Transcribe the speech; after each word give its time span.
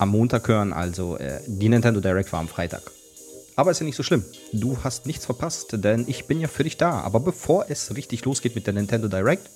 am 0.00 0.08
Montag 0.10 0.48
hören, 0.48 0.72
also 0.72 1.18
äh, 1.18 1.40
die 1.46 1.68
Nintendo 1.68 2.00
Direct 2.00 2.32
war 2.32 2.40
am 2.40 2.48
Freitag. 2.48 2.90
Aber 3.54 3.70
ist 3.70 3.80
ja 3.80 3.84
nicht 3.84 3.96
so 3.96 4.02
schlimm. 4.02 4.24
Du 4.52 4.78
hast 4.82 5.04
nichts 5.04 5.26
verpasst, 5.26 5.68
denn 5.72 6.04
ich 6.08 6.24
bin 6.24 6.40
ja 6.40 6.48
für 6.48 6.64
dich 6.64 6.78
da. 6.78 7.00
Aber 7.00 7.20
bevor 7.20 7.66
es 7.68 7.94
richtig 7.94 8.24
losgeht 8.24 8.54
mit 8.54 8.66
der 8.66 8.72
Nintendo 8.72 9.08
Direct, 9.08 9.50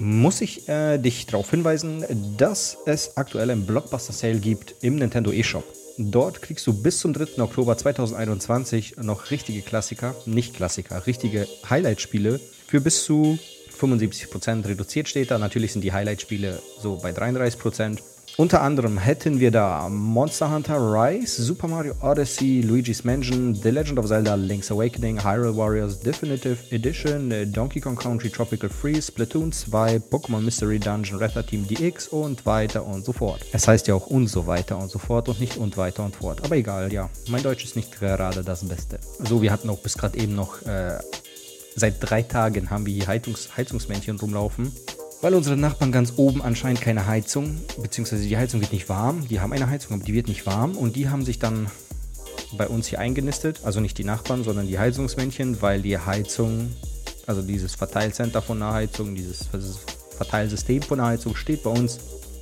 muss 0.00 0.40
ich 0.40 0.66
äh, 0.70 0.96
dich 0.96 1.26
darauf 1.26 1.50
hinweisen, 1.50 2.04
dass 2.38 2.78
es 2.86 3.18
aktuell 3.18 3.50
einen 3.50 3.66
Blockbuster 3.66 4.14
Sale 4.14 4.38
gibt 4.38 4.76
im 4.80 4.96
Nintendo 4.96 5.30
eShop. 5.30 5.64
Dort 5.98 6.40
kriegst 6.40 6.66
du 6.66 6.72
bis 6.72 6.98
zum 6.98 7.12
3. 7.12 7.42
Oktober 7.42 7.76
2021 7.76 8.96
noch 9.02 9.30
richtige 9.30 9.60
Klassiker, 9.60 10.14
nicht 10.24 10.54
Klassiker, 10.54 11.06
richtige 11.06 11.46
Highlight-Spiele 11.68 12.40
für 12.66 12.80
bis 12.80 13.04
zu 13.04 13.38
75% 13.78 14.66
reduziert 14.66 15.08
steht 15.08 15.30
da. 15.30 15.38
Natürlich 15.38 15.72
sind 15.72 15.82
die 15.82 15.92
Highlight-Spiele 15.92 16.62
so 16.80 16.96
bei 16.96 17.10
33%. 17.10 17.98
Unter 18.38 18.62
anderem 18.62 18.96
hätten 18.96 19.40
wir 19.40 19.50
da 19.50 19.90
Monster 19.90 20.50
Hunter 20.50 20.78
Rise, 20.78 21.42
Super 21.42 21.68
Mario 21.68 21.92
Odyssey, 22.00 22.62
Luigi's 22.62 23.04
Mansion, 23.04 23.54
The 23.54 23.68
Legend 23.68 23.98
of 23.98 24.06
Zelda 24.06 24.34
Link's 24.36 24.70
Awakening, 24.70 25.22
Hyrule 25.22 25.54
Warriors 25.54 26.00
Definitive 26.00 26.56
Edition, 26.70 27.52
Donkey 27.52 27.78
Kong 27.78 27.94
Country 27.94 28.30
Tropical 28.30 28.70
Freeze, 28.70 29.08
Splatoon 29.08 29.52
2, 29.52 29.98
Pokémon 30.10 30.40
Mystery 30.40 30.78
Dungeon, 30.78 31.18
Retha 31.18 31.42
Team 31.42 31.66
DX 31.68 32.08
und 32.08 32.46
weiter 32.46 32.86
und 32.86 33.04
so 33.04 33.12
fort. 33.12 33.44
Es 33.52 33.68
heißt 33.68 33.86
ja 33.88 33.94
auch 33.94 34.06
und 34.06 34.28
so 34.28 34.46
weiter 34.46 34.78
und 34.78 34.90
so 34.90 34.98
fort 34.98 35.28
und 35.28 35.38
nicht 35.38 35.58
und 35.58 35.76
weiter 35.76 36.02
und 36.02 36.16
fort. 36.16 36.42
Aber 36.42 36.56
egal, 36.56 36.90
ja, 36.90 37.10
mein 37.28 37.42
Deutsch 37.42 37.64
ist 37.64 37.76
nicht 37.76 37.92
gerade 37.92 38.42
das 38.42 38.66
Beste. 38.66 38.98
So, 39.18 39.42
wir 39.42 39.52
hatten 39.52 39.68
auch 39.68 39.80
bis 39.80 39.98
gerade 39.98 40.16
eben 40.18 40.34
noch, 40.34 40.62
äh, 40.62 40.98
seit 41.76 41.96
drei 42.00 42.22
Tagen 42.22 42.70
haben 42.70 42.86
wir 42.86 42.94
hier 42.94 43.06
Heizungs 43.08 43.50
Heizungsmännchen 43.58 44.18
rumlaufen 44.18 44.72
weil 45.22 45.34
unsere 45.34 45.56
Nachbarn 45.56 45.92
ganz 45.92 46.14
oben 46.16 46.42
anscheinend 46.42 46.80
keine 46.80 47.06
Heizung, 47.06 47.60
beziehungsweise 47.80 48.26
die 48.26 48.36
Heizung 48.36 48.60
wird 48.60 48.72
nicht 48.72 48.88
warm. 48.88 49.26
Die 49.28 49.40
haben 49.40 49.52
eine 49.52 49.70
Heizung, 49.70 49.94
aber 49.94 50.04
die 50.04 50.12
wird 50.12 50.26
nicht 50.26 50.44
warm. 50.46 50.76
Und 50.76 50.96
die 50.96 51.08
haben 51.08 51.24
sich 51.24 51.38
dann 51.38 51.70
bei 52.58 52.66
uns 52.66 52.88
hier 52.88 52.98
eingenistet. 52.98 53.60
Also 53.62 53.78
nicht 53.78 53.96
die 53.98 54.04
Nachbarn, 54.04 54.42
sondern 54.42 54.66
die 54.66 54.80
Heizungsmännchen, 54.80 55.62
weil 55.62 55.80
die 55.80 55.96
Heizung, 55.96 56.70
also 57.26 57.40
dieses 57.40 57.76
Verteilcenter 57.76 58.42
von 58.42 58.58
der 58.58 58.72
Heizung, 58.72 59.14
dieses 59.14 59.48
Verteilsystem 60.16 60.82
von 60.82 60.98
der 60.98 61.06
Heizung 61.06 61.36
steht 61.36 61.62
bei 61.62 61.70
uns 61.70 62.00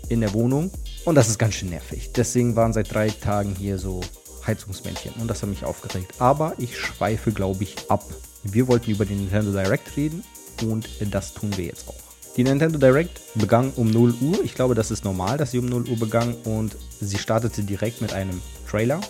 in 0.08 0.22
der 0.22 0.32
Wohnung. 0.32 0.70
Und 1.04 1.16
das 1.16 1.28
ist 1.28 1.38
ganz 1.38 1.56
schön 1.56 1.68
nervig. 1.68 2.12
Deswegen 2.16 2.56
waren 2.56 2.72
seit 2.72 2.92
drei 2.94 3.10
Tagen 3.10 3.54
hier 3.54 3.78
so 3.78 4.00
Heizungsmännchen. 4.46 5.12
Und 5.20 5.28
das 5.28 5.42
hat 5.42 5.50
mich 5.50 5.66
aufgeregt. 5.66 6.14
Aber 6.18 6.54
ich 6.56 6.78
schweife, 6.78 7.30
glaube 7.30 7.62
ich, 7.62 7.76
ab. 7.90 8.04
Wir 8.42 8.68
wollten 8.68 8.90
über 8.90 9.04
den 9.04 9.18
Nintendo 9.18 9.52
Direct 9.52 9.98
reden 9.98 10.24
und 10.62 10.88
das 11.10 11.34
tun 11.34 11.54
wir 11.58 11.66
jetzt 11.66 11.86
auch. 11.86 11.99
Die 12.36 12.44
Nintendo 12.44 12.78
Direct 12.78 13.20
begann 13.34 13.72
um 13.76 13.90
0 13.90 14.14
Uhr. 14.20 14.44
Ich 14.44 14.54
glaube, 14.54 14.74
das 14.74 14.90
ist 14.90 15.04
normal, 15.04 15.36
dass 15.36 15.50
sie 15.50 15.58
um 15.58 15.66
0 15.66 15.88
Uhr 15.88 15.98
begann. 15.98 16.34
Und 16.44 16.76
sie 17.00 17.18
startete 17.18 17.62
direkt 17.62 18.00
mit 18.00 18.12
einem 18.12 18.40
Trailer, 18.68 19.00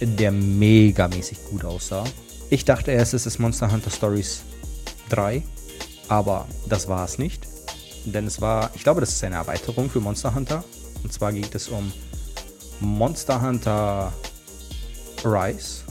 der 0.00 0.32
megamäßig 0.32 1.38
gut 1.50 1.64
aussah. 1.64 2.04
Ich 2.50 2.64
dachte 2.64 2.90
erst, 2.90 3.14
es 3.14 3.24
ist 3.24 3.38
Monster 3.38 3.72
Hunter 3.72 3.90
Stories 3.90 4.42
3, 5.08 5.42
aber 6.08 6.46
das 6.68 6.88
war 6.88 7.04
es 7.04 7.18
nicht. 7.18 7.48
Denn 8.04 8.26
es 8.26 8.40
war, 8.40 8.70
ich 8.74 8.82
glaube, 8.82 9.00
das 9.00 9.10
ist 9.10 9.24
eine 9.24 9.36
Erweiterung 9.36 9.88
für 9.88 10.00
Monster 10.00 10.34
Hunter. 10.34 10.64
Und 11.02 11.12
zwar 11.12 11.32
geht 11.32 11.54
es 11.54 11.68
um 11.68 11.90
Monster 12.80 13.40
Hunter 13.40 14.12
Rise. 15.24 15.84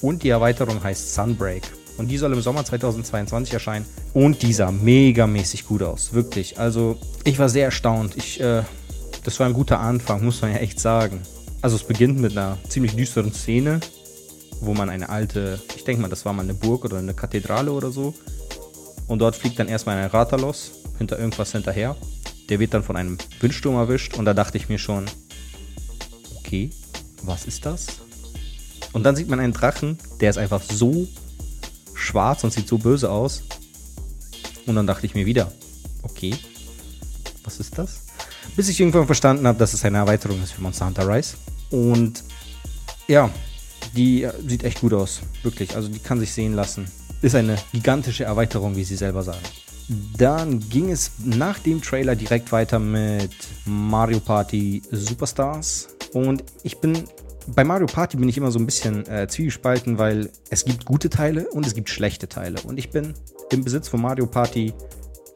Und 0.00 0.22
die 0.22 0.30
Erweiterung 0.30 0.82
heißt 0.82 1.14
Sunbreak. 1.14 1.75
Und 1.98 2.08
die 2.08 2.18
soll 2.18 2.32
im 2.32 2.40
Sommer 2.40 2.64
2022 2.64 3.54
erscheinen. 3.54 3.86
Und 4.12 4.42
die 4.42 4.52
sah 4.52 4.70
megamäßig 4.70 5.66
gut 5.66 5.82
aus. 5.82 6.12
Wirklich. 6.12 6.58
Also, 6.58 6.98
ich 7.24 7.38
war 7.38 7.48
sehr 7.48 7.66
erstaunt. 7.66 8.16
Ich, 8.16 8.40
äh, 8.40 8.62
das 9.24 9.40
war 9.40 9.46
ein 9.46 9.54
guter 9.54 9.80
Anfang, 9.80 10.24
muss 10.24 10.42
man 10.42 10.52
ja 10.52 10.58
echt 10.58 10.78
sagen. 10.78 11.20
Also, 11.62 11.76
es 11.76 11.84
beginnt 11.84 12.20
mit 12.20 12.32
einer 12.32 12.58
ziemlich 12.68 12.94
düsteren 12.94 13.32
Szene, 13.32 13.80
wo 14.60 14.74
man 14.74 14.90
eine 14.90 15.08
alte, 15.08 15.60
ich 15.74 15.84
denke 15.84 16.02
mal, 16.02 16.08
das 16.08 16.24
war 16.24 16.32
mal 16.32 16.42
eine 16.42 16.54
Burg 16.54 16.84
oder 16.84 16.98
eine 16.98 17.14
Kathedrale 17.14 17.72
oder 17.72 17.90
so. 17.90 18.14
Und 19.06 19.20
dort 19.20 19.36
fliegt 19.36 19.58
dann 19.58 19.68
erstmal 19.68 19.96
ein 19.96 20.10
Ratalos 20.10 20.72
hinter 20.98 21.18
irgendwas 21.18 21.52
hinterher. 21.52 21.96
Der 22.48 22.58
wird 22.58 22.74
dann 22.74 22.82
von 22.82 22.96
einem 22.96 23.18
Windsturm 23.40 23.76
erwischt. 23.76 24.16
Und 24.16 24.24
da 24.24 24.34
dachte 24.34 24.58
ich 24.58 24.68
mir 24.68 24.78
schon, 24.78 25.06
okay, 26.38 26.70
was 27.22 27.46
ist 27.46 27.64
das? 27.64 27.86
Und 28.92 29.02
dann 29.02 29.16
sieht 29.16 29.28
man 29.28 29.40
einen 29.40 29.52
Drachen, 29.52 29.98
der 30.20 30.30
ist 30.30 30.38
einfach 30.38 30.62
so 30.62 31.06
schwarz 31.96 32.44
und 32.44 32.52
sieht 32.52 32.68
so 32.68 32.78
böse 32.78 33.10
aus. 33.10 33.42
Und 34.66 34.76
dann 34.76 34.86
dachte 34.86 35.06
ich 35.06 35.14
mir 35.14 35.26
wieder, 35.26 35.52
okay, 36.02 36.34
was 37.44 37.60
ist 37.60 37.78
das? 37.78 38.00
Bis 38.54 38.68
ich 38.68 38.80
irgendwann 38.80 39.06
verstanden 39.06 39.46
habe, 39.46 39.58
dass 39.58 39.74
es 39.74 39.84
eine 39.84 39.98
Erweiterung 39.98 40.42
ist 40.42 40.52
für 40.52 40.62
Monster 40.62 40.86
Hunter 40.86 41.08
Rise. 41.08 41.36
Und 41.70 42.22
ja, 43.08 43.30
die 43.94 44.28
sieht 44.46 44.64
echt 44.64 44.80
gut 44.80 44.92
aus, 44.92 45.20
wirklich. 45.42 45.74
Also 45.74 45.88
die 45.88 45.98
kann 45.98 46.20
sich 46.20 46.32
sehen 46.32 46.54
lassen. 46.54 46.86
Ist 47.22 47.34
eine 47.34 47.56
gigantische 47.72 48.24
Erweiterung, 48.24 48.76
wie 48.76 48.84
sie 48.84 48.96
selber 48.96 49.22
sagen. 49.22 49.40
Dann 50.16 50.60
ging 50.68 50.90
es 50.90 51.12
nach 51.24 51.58
dem 51.60 51.80
Trailer 51.80 52.16
direkt 52.16 52.50
weiter 52.50 52.78
mit 52.78 53.30
Mario 53.64 54.20
Party 54.20 54.82
Superstars. 54.90 55.88
Und 56.12 56.42
ich 56.64 56.78
bin 56.78 57.04
bei 57.54 57.64
Mario 57.64 57.86
Party 57.86 58.16
bin 58.16 58.28
ich 58.28 58.36
immer 58.36 58.50
so 58.50 58.58
ein 58.58 58.66
bisschen 58.66 59.06
äh, 59.06 59.28
zwiegespalten, 59.28 59.98
weil 59.98 60.30
es 60.50 60.64
gibt 60.64 60.84
gute 60.84 61.10
Teile 61.10 61.48
und 61.50 61.66
es 61.66 61.74
gibt 61.74 61.88
schlechte 61.88 62.28
Teile. 62.28 62.60
Und 62.62 62.78
ich 62.78 62.90
bin 62.90 63.14
im 63.50 63.64
Besitz 63.64 63.88
von 63.88 64.00
Mario 64.00 64.26
Party 64.26 64.72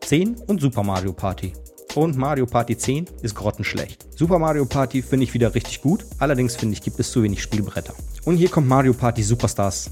10 0.04 0.36
und 0.46 0.60
Super 0.60 0.82
Mario 0.82 1.12
Party. 1.12 1.52
Und 1.94 2.16
Mario 2.16 2.46
Party 2.46 2.76
10 2.76 3.06
ist 3.22 3.34
grottenschlecht. 3.34 4.06
Super 4.16 4.38
Mario 4.38 4.64
Party 4.64 5.02
finde 5.02 5.24
ich 5.24 5.34
wieder 5.34 5.54
richtig 5.54 5.82
gut. 5.82 6.04
Allerdings 6.18 6.56
finde 6.56 6.74
ich, 6.74 6.82
gibt 6.82 7.00
es 7.00 7.10
zu 7.10 7.22
wenig 7.22 7.42
Spielbretter. 7.42 7.94
Und 8.24 8.36
hier 8.36 8.48
kommt 8.48 8.68
Mario 8.68 8.92
Party 8.92 9.22
Superstars 9.22 9.90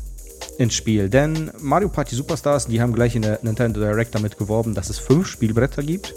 ins 0.58 0.74
Spiel. 0.74 1.08
Denn 1.08 1.50
Mario 1.58 1.88
Party 1.88 2.14
Superstars, 2.14 2.66
die 2.66 2.80
haben 2.80 2.92
gleich 2.92 3.16
in 3.16 3.22
der 3.22 3.40
Nintendo 3.42 3.80
Direct 3.80 4.14
damit 4.14 4.38
geworben, 4.38 4.74
dass 4.74 4.90
es 4.90 4.98
fünf 4.98 5.26
Spielbretter 5.26 5.82
gibt, 5.82 6.14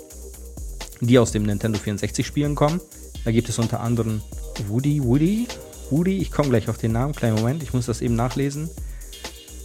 die 1.00 1.18
aus 1.18 1.32
dem 1.32 1.44
Nintendo 1.44 1.80
64 1.80 2.26
Spielen 2.26 2.56
kommen. 2.56 2.80
Da 3.24 3.32
gibt 3.32 3.50
es 3.50 3.58
unter 3.60 3.80
anderem 3.80 4.22
Woody 4.68 5.04
Woody, 5.04 5.48
Woody, 5.92 6.18
ich 6.18 6.32
komme 6.32 6.50
gleich 6.50 6.70
auf 6.70 6.78
den 6.78 6.94
Namen, 6.94 7.14
kleinen 7.14 7.36
Moment, 7.36 7.62
ich 7.62 7.74
muss 7.74 7.86
das 7.86 8.02
eben 8.02 8.16
nachlesen. 8.16 8.70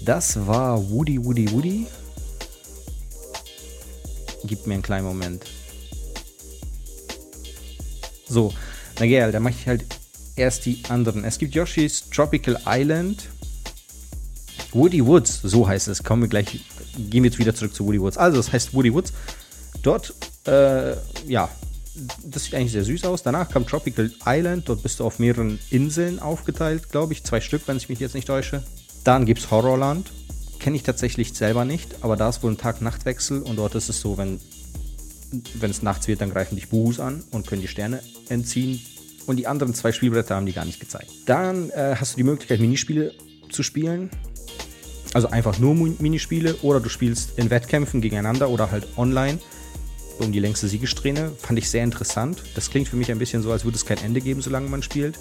Das 0.05 0.47
war 0.47 0.91
Woody, 0.91 1.25
Woody, 1.25 1.51
Woody. 1.53 1.87
Gib 4.45 4.67
mir 4.67 4.75
einen 4.75 4.83
kleinen 4.83 5.07
Moment. 5.07 5.45
So, 8.29 8.53
na 8.99 9.07
geil, 9.07 9.33
dann 9.33 9.43
mache 9.43 9.55
ich 9.59 9.67
halt 9.67 9.85
erst 10.35 10.67
die 10.67 10.83
anderen. 10.89 11.25
Es 11.25 11.39
gibt 11.39 11.55
Yoshi's 11.55 12.11
Tropical 12.11 12.61
Island. 12.67 13.29
Woody 14.73 15.05
Woods, 15.05 15.41
so 15.43 15.67
heißt 15.67 15.89
es. 15.89 16.03
Kommen 16.03 16.23
wir 16.23 16.29
gleich, 16.29 16.61
gehen 16.97 17.23
wir 17.23 17.31
jetzt 17.31 17.39
wieder 17.39 17.55
zurück 17.55 17.75
zu 17.75 17.87
Woody 17.87 18.01
Woods. 18.01 18.19
Also, 18.19 18.39
es 18.39 18.53
heißt 18.53 18.75
Woody 18.75 18.93
Woods. 18.93 19.13
Dort, 19.83 20.13
äh, 20.47 20.97
ja, 21.27 21.49
das 22.25 22.45
sieht 22.45 22.55
eigentlich 22.55 22.73
sehr 22.73 22.85
süß 22.85 23.05
aus. 23.05 23.23
Danach 23.23 23.49
kam 23.49 23.67
Tropical 23.67 24.11
Island. 24.25 24.69
Dort 24.69 24.83
bist 24.83 25.01
du 25.01 25.05
auf 25.05 25.19
mehreren 25.19 25.59
Inseln 25.71 26.19
aufgeteilt, 26.19 26.91
glaube 26.91 27.13
ich. 27.13 27.25
Zwei 27.25 27.41
Stück, 27.41 27.63
wenn 27.67 27.77
ich 27.77 27.89
mich 27.89 27.99
jetzt 28.01 28.15
nicht 28.15 28.27
täusche. 28.27 28.63
Dann 29.05 29.25
gibt 29.25 29.41
es 29.41 29.51
Horrorland. 29.51 30.11
Kenne 30.59 30.77
ich 30.77 30.83
tatsächlich 30.83 31.33
selber 31.35 31.65
nicht, 31.65 31.97
aber 32.01 32.17
da 32.17 32.29
ist 32.29 32.43
wohl 32.43 32.51
ein 32.51 32.59
Tag-Nacht-Wechsel 32.59 33.43
und 33.43 33.57
dort 33.57 33.75
ist 33.75 33.89
es 33.89 34.01
so, 34.01 34.17
wenn, 34.17 34.41
wenn 35.55 35.71
es 35.71 35.83
nachts 35.83 36.09
wird, 36.09 36.23
dann 36.23 36.31
greifen 36.31 36.57
dich 36.57 36.69
Buhus 36.69 36.99
an 36.99 37.23
und 37.31 37.47
können 37.47 37.61
die 37.61 37.69
Sterne 37.69 38.01
entziehen. 38.29 38.81
Und 39.27 39.37
die 39.37 39.47
anderen 39.47 39.75
zwei 39.75 39.93
Spielbretter 39.93 40.35
haben 40.35 40.47
die 40.47 40.53
gar 40.53 40.65
nicht 40.65 40.81
gezeigt. 40.81 41.11
Dann 41.27 41.71
äh, 41.71 41.97
hast 41.99 42.15
du 42.15 42.17
die 42.17 42.25
Möglichkeit, 42.25 42.61
Minispiele 42.61 43.13
zu 43.51 43.63
spielen. 43.63 44.11
Also 45.15 45.29
einfach 45.29 45.59
nur 45.59 45.75
Minispiele 45.75 46.57
oder 46.63 46.81
du 46.81 46.89
spielst 46.89 47.39
in 47.39 47.51
Wettkämpfen 47.51 48.01
gegeneinander 48.01 48.51
oder 48.51 48.71
halt 48.71 48.87
online 48.97 49.39
um 50.19 50.33
die 50.33 50.41
längste 50.41 50.69
Siegesträhne. 50.69 51.33
Fand 51.39 51.59
ich 51.59 51.71
sehr 51.71 51.85
interessant. 51.85 52.43
Das 52.55 52.71
klingt 52.71 52.89
für 52.89 52.97
mich 52.97 53.11
ein 53.11 53.19
bisschen 53.19 53.43
so, 53.43 53.53
als 53.53 53.65
würde 53.65 53.77
es 53.77 53.85
kein 53.85 53.99
Ende 53.99 54.21
geben, 54.21 54.43
solange 54.43 54.69
man 54.69 54.83
spielt. 54.83 55.19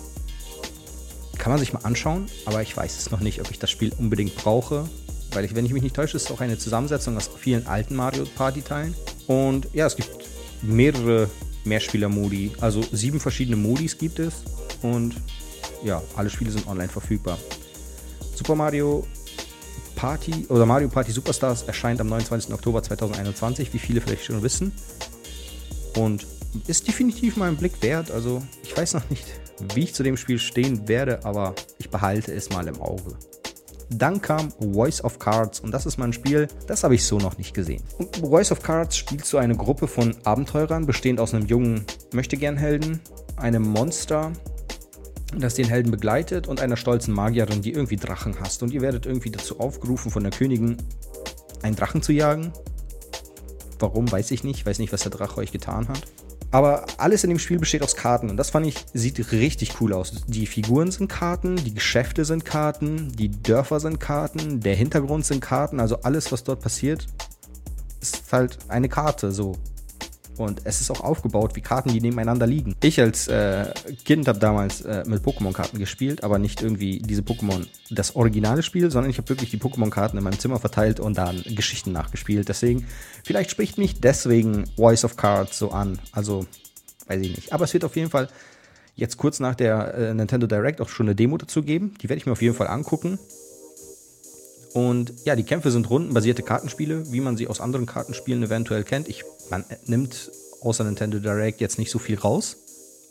Kann 1.37 1.51
man 1.51 1.59
sich 1.59 1.73
mal 1.73 1.81
anschauen, 1.81 2.27
aber 2.45 2.61
ich 2.61 2.75
weiß 2.75 2.97
es 2.97 3.11
noch 3.11 3.19
nicht, 3.19 3.41
ob 3.41 3.51
ich 3.51 3.59
das 3.59 3.69
Spiel 3.69 3.91
unbedingt 3.97 4.35
brauche. 4.35 4.89
Weil, 5.33 5.45
ich, 5.45 5.53
wenn 5.53 5.65
ich 5.65 5.73
mich 5.73 5.83
nicht 5.83 5.95
täusche, 5.95 6.17
ist 6.17 6.25
es 6.25 6.31
auch 6.31 6.39
eine 6.39 6.57
Zusammensetzung 6.57 7.17
aus 7.17 7.29
vielen 7.37 7.67
alten 7.67 7.95
Mario 7.95 8.23
Party-Teilen. 8.23 8.95
Und 9.27 9.67
ja, 9.73 9.85
es 9.85 9.95
gibt 9.95 10.09
mehrere 10.61 11.29
Mehrspieler-Modi. 11.65 12.53
Also 12.61 12.81
sieben 12.91 13.19
verschiedene 13.19 13.57
Modis 13.57 13.97
gibt 13.97 14.19
es. 14.19 14.33
Und 14.81 15.15
ja, 15.83 16.01
alle 16.15 16.29
Spiele 16.29 16.51
sind 16.51 16.67
online 16.67 16.89
verfügbar. 16.89 17.37
Super 18.35 18.55
Mario 18.55 19.05
Party 19.95 20.45
oder 20.49 20.65
Mario 20.65 20.89
Party 20.89 21.11
Superstars 21.11 21.63
erscheint 21.63 22.01
am 22.01 22.07
29. 22.07 22.53
Oktober 22.53 22.83
2021, 22.83 23.73
wie 23.73 23.79
viele 23.79 24.01
vielleicht 24.01 24.25
schon 24.25 24.41
wissen. 24.43 24.71
Und 25.97 26.25
ist 26.67 26.87
definitiv 26.87 27.37
mal 27.37 27.49
ein 27.49 27.57
Blick 27.57 27.81
wert. 27.81 28.11
Also 28.11 28.41
ich 28.63 28.75
weiß 28.75 28.93
noch 28.93 29.09
nicht, 29.09 29.25
wie 29.73 29.83
ich 29.83 29.93
zu 29.93 30.03
dem 30.03 30.17
Spiel 30.17 30.39
stehen 30.39 30.87
werde, 30.87 31.23
aber 31.25 31.55
ich 31.77 31.89
behalte 31.89 32.33
es 32.33 32.49
mal 32.49 32.67
im 32.67 32.81
Auge. 32.81 33.15
Dann 33.89 34.21
kam 34.21 34.51
Voice 34.59 35.03
of 35.03 35.19
Cards 35.19 35.59
und 35.59 35.71
das 35.71 35.85
ist 35.85 35.97
mal 35.97 36.05
ein 36.05 36.13
Spiel, 36.13 36.47
das 36.67 36.83
habe 36.83 36.95
ich 36.95 37.05
so 37.05 37.17
noch 37.17 37.37
nicht 37.37 37.53
gesehen. 37.53 37.83
Und 37.97 38.17
Voice 38.17 38.51
of 38.51 38.61
Cards 38.61 38.97
spielt 38.97 39.25
so 39.25 39.37
eine 39.37 39.55
Gruppe 39.55 39.87
von 39.87 40.15
Abenteurern, 40.23 40.85
bestehend 40.85 41.19
aus 41.19 41.33
einem 41.33 41.45
jungen 41.45 41.85
Möchtegern-Helden, 42.11 42.99
einem 43.37 43.61
Monster, 43.61 44.31
das 45.39 45.55
den 45.55 45.67
Helden 45.67 45.91
begleitet 45.91 46.47
und 46.47 46.61
einer 46.61 46.77
stolzen 46.77 47.13
Magierin, 47.13 47.61
die 47.61 47.73
irgendwie 47.73 47.95
Drachen 47.95 48.39
hasst. 48.39 48.63
Und 48.63 48.73
ihr 48.73 48.81
werdet 48.81 49.05
irgendwie 49.05 49.31
dazu 49.31 49.59
aufgerufen 49.59 50.11
von 50.11 50.23
der 50.23 50.31
Königin, 50.31 50.77
einen 51.61 51.75
Drachen 51.75 52.01
zu 52.01 52.13
jagen. 52.13 52.51
Warum, 53.79 54.11
weiß 54.11 54.31
ich 54.31 54.43
nicht. 54.43 54.59
Ich 54.59 54.65
weiß 54.65 54.79
nicht, 54.79 54.93
was 54.93 55.01
der 55.01 55.11
Drache 55.11 55.37
euch 55.37 55.51
getan 55.51 55.87
hat. 55.87 56.01
Aber 56.51 56.85
alles 56.97 57.23
in 57.25 57.29
dem 57.29 57.39
Spiel 57.39 57.59
besteht 57.59 57.83
aus 57.83 57.97
Karten 57.97 58.29
und 58.29 58.37
das 58.37 58.51
fand 58.51 58.65
ich, 58.65 58.77
sieht 58.93 59.31
richtig 59.33 59.81
cool 59.81 59.91
aus. 59.91 60.23
Die 60.27 60.45
Figuren 60.45 60.89
sind 60.89 61.09
Karten, 61.09 61.57
die 61.57 61.73
Geschäfte 61.73 62.23
sind 62.23 62.45
Karten, 62.45 63.11
die 63.11 63.29
Dörfer 63.29 63.81
sind 63.81 63.99
Karten, 63.99 64.61
der 64.61 64.75
Hintergrund 64.75 65.25
sind 65.25 65.41
Karten, 65.41 65.81
also 65.81 65.97
alles, 66.03 66.31
was 66.31 66.45
dort 66.45 66.61
passiert, 66.61 67.07
ist 67.99 68.31
halt 68.31 68.57
eine 68.69 68.87
Karte 68.87 69.33
so. 69.33 69.57
Und 70.37 70.61
es 70.63 70.81
ist 70.81 70.91
auch 70.91 71.01
aufgebaut 71.01 71.55
wie 71.55 71.61
Karten, 71.61 71.89
die 71.89 72.01
nebeneinander 72.01 72.47
liegen. 72.47 72.75
Ich 72.81 72.99
als 72.99 73.27
äh, 73.27 73.73
Kind 74.03 74.27
habe 74.27 74.39
damals 74.39 74.81
äh, 74.81 75.03
mit 75.05 75.23
Pokémon-Karten 75.23 75.79
gespielt, 75.79 76.23
aber 76.23 76.39
nicht 76.39 76.61
irgendwie 76.61 76.99
diese 76.99 77.21
Pokémon, 77.21 77.65
das 77.89 78.15
originale 78.15 78.63
Spiel, 78.63 78.91
sondern 78.91 79.09
ich 79.09 79.17
habe 79.17 79.29
wirklich 79.29 79.49
die 79.49 79.57
Pokémon-Karten 79.57 80.17
in 80.17 80.23
meinem 80.23 80.39
Zimmer 80.39 80.59
verteilt 80.59 80.99
und 80.99 81.17
dann 81.17 81.43
Geschichten 81.43 81.91
nachgespielt. 81.91 82.49
Deswegen, 82.49 82.85
vielleicht 83.23 83.51
spricht 83.51 83.77
mich 83.77 83.99
deswegen 83.99 84.65
Voice 84.75 85.05
of 85.05 85.17
Cards 85.17 85.57
so 85.57 85.71
an. 85.71 85.99
Also, 86.11 86.45
weiß 87.07 87.21
ich 87.21 87.35
nicht. 87.35 87.53
Aber 87.53 87.65
es 87.65 87.73
wird 87.73 87.85
auf 87.85 87.95
jeden 87.95 88.09
Fall 88.09 88.27
jetzt 88.95 89.17
kurz 89.17 89.39
nach 89.39 89.55
der 89.55 89.93
äh, 89.93 90.13
Nintendo 90.13 90.47
Direct 90.47 90.81
auch 90.81 90.89
schon 90.89 91.07
eine 91.07 91.15
Demo 91.15 91.37
dazu 91.37 91.63
geben. 91.63 91.93
Die 92.01 92.09
werde 92.09 92.19
ich 92.19 92.25
mir 92.25 92.31
auf 92.31 92.41
jeden 92.41 92.55
Fall 92.55 92.67
angucken. 92.67 93.19
Und 94.75 95.13
ja, 95.23 95.37
die 95.37 95.43
Kämpfe 95.43 95.71
sind 95.71 95.89
rundenbasierte 95.89 96.43
Kartenspiele, 96.43 97.09
wie 97.09 97.21
man 97.21 97.37
sie 97.37 97.47
aus 97.47 97.61
anderen 97.61 97.85
Kartenspielen 97.85 98.43
eventuell 98.43 98.83
kennt. 98.83 99.07
Ich, 99.07 99.23
man 99.49 99.63
nimmt 99.85 100.29
außer 100.59 100.83
Nintendo 100.83 101.19
Direct 101.19 101.61
jetzt 101.61 101.79
nicht 101.79 101.89
so 101.89 101.97
viel 101.97 102.19
raus, 102.19 102.57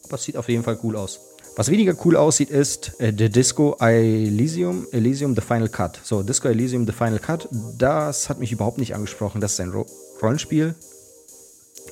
aber 0.04 0.16
es 0.16 0.24
sieht 0.24 0.36
auf 0.36 0.50
jeden 0.50 0.62
Fall 0.62 0.78
cool 0.82 0.94
aus. 0.94 1.20
Was 1.56 1.70
weniger 1.70 1.96
cool 2.04 2.16
aussieht, 2.16 2.50
ist 2.50 3.00
äh, 3.00 3.14
The 3.16 3.30
Disco 3.30 3.76
Elysium, 3.80 4.86
Elysium 4.92 5.34
The 5.34 5.40
Final 5.40 5.70
Cut. 5.70 6.00
So, 6.04 6.22
Disco 6.22 6.48
Elysium 6.48 6.84
The 6.84 6.92
Final 6.92 7.18
Cut, 7.18 7.48
das 7.78 8.28
hat 8.28 8.40
mich 8.40 8.52
überhaupt 8.52 8.76
nicht 8.76 8.94
angesprochen. 8.94 9.40
Das 9.40 9.54
ist 9.54 9.60
ein 9.60 9.70
Ro 9.70 9.86
Rollenspiel, 10.20 10.74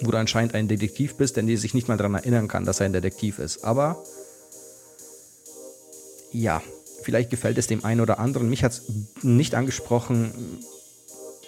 wo 0.03 0.11
du 0.11 0.19
anscheinend 0.19 0.55
ein 0.55 0.69
Detektiv 0.69 1.15
bist, 1.15 1.39
der 1.39 1.45
sich 1.57 1.73
nicht 1.73 1.89
mal 1.89 1.97
daran 1.97 2.15
erinnern 2.15 2.47
kann, 2.47 2.67
dass 2.67 2.81
er 2.81 2.87
ein 2.87 2.93
Detektiv 2.93 3.39
ist. 3.39 3.65
Aber 3.65 4.05
ja, 6.31 6.61
Vielleicht 7.03 7.31
gefällt 7.31 7.59
es 7.59 7.67
dem 7.67 7.85
einen 7.85 8.01
oder 8.01 8.19
anderen. 8.19 8.49
Mich 8.49 8.65
hat 8.65 8.73
es 8.73 8.83
nicht 9.23 9.55
angesprochen. 9.55 10.33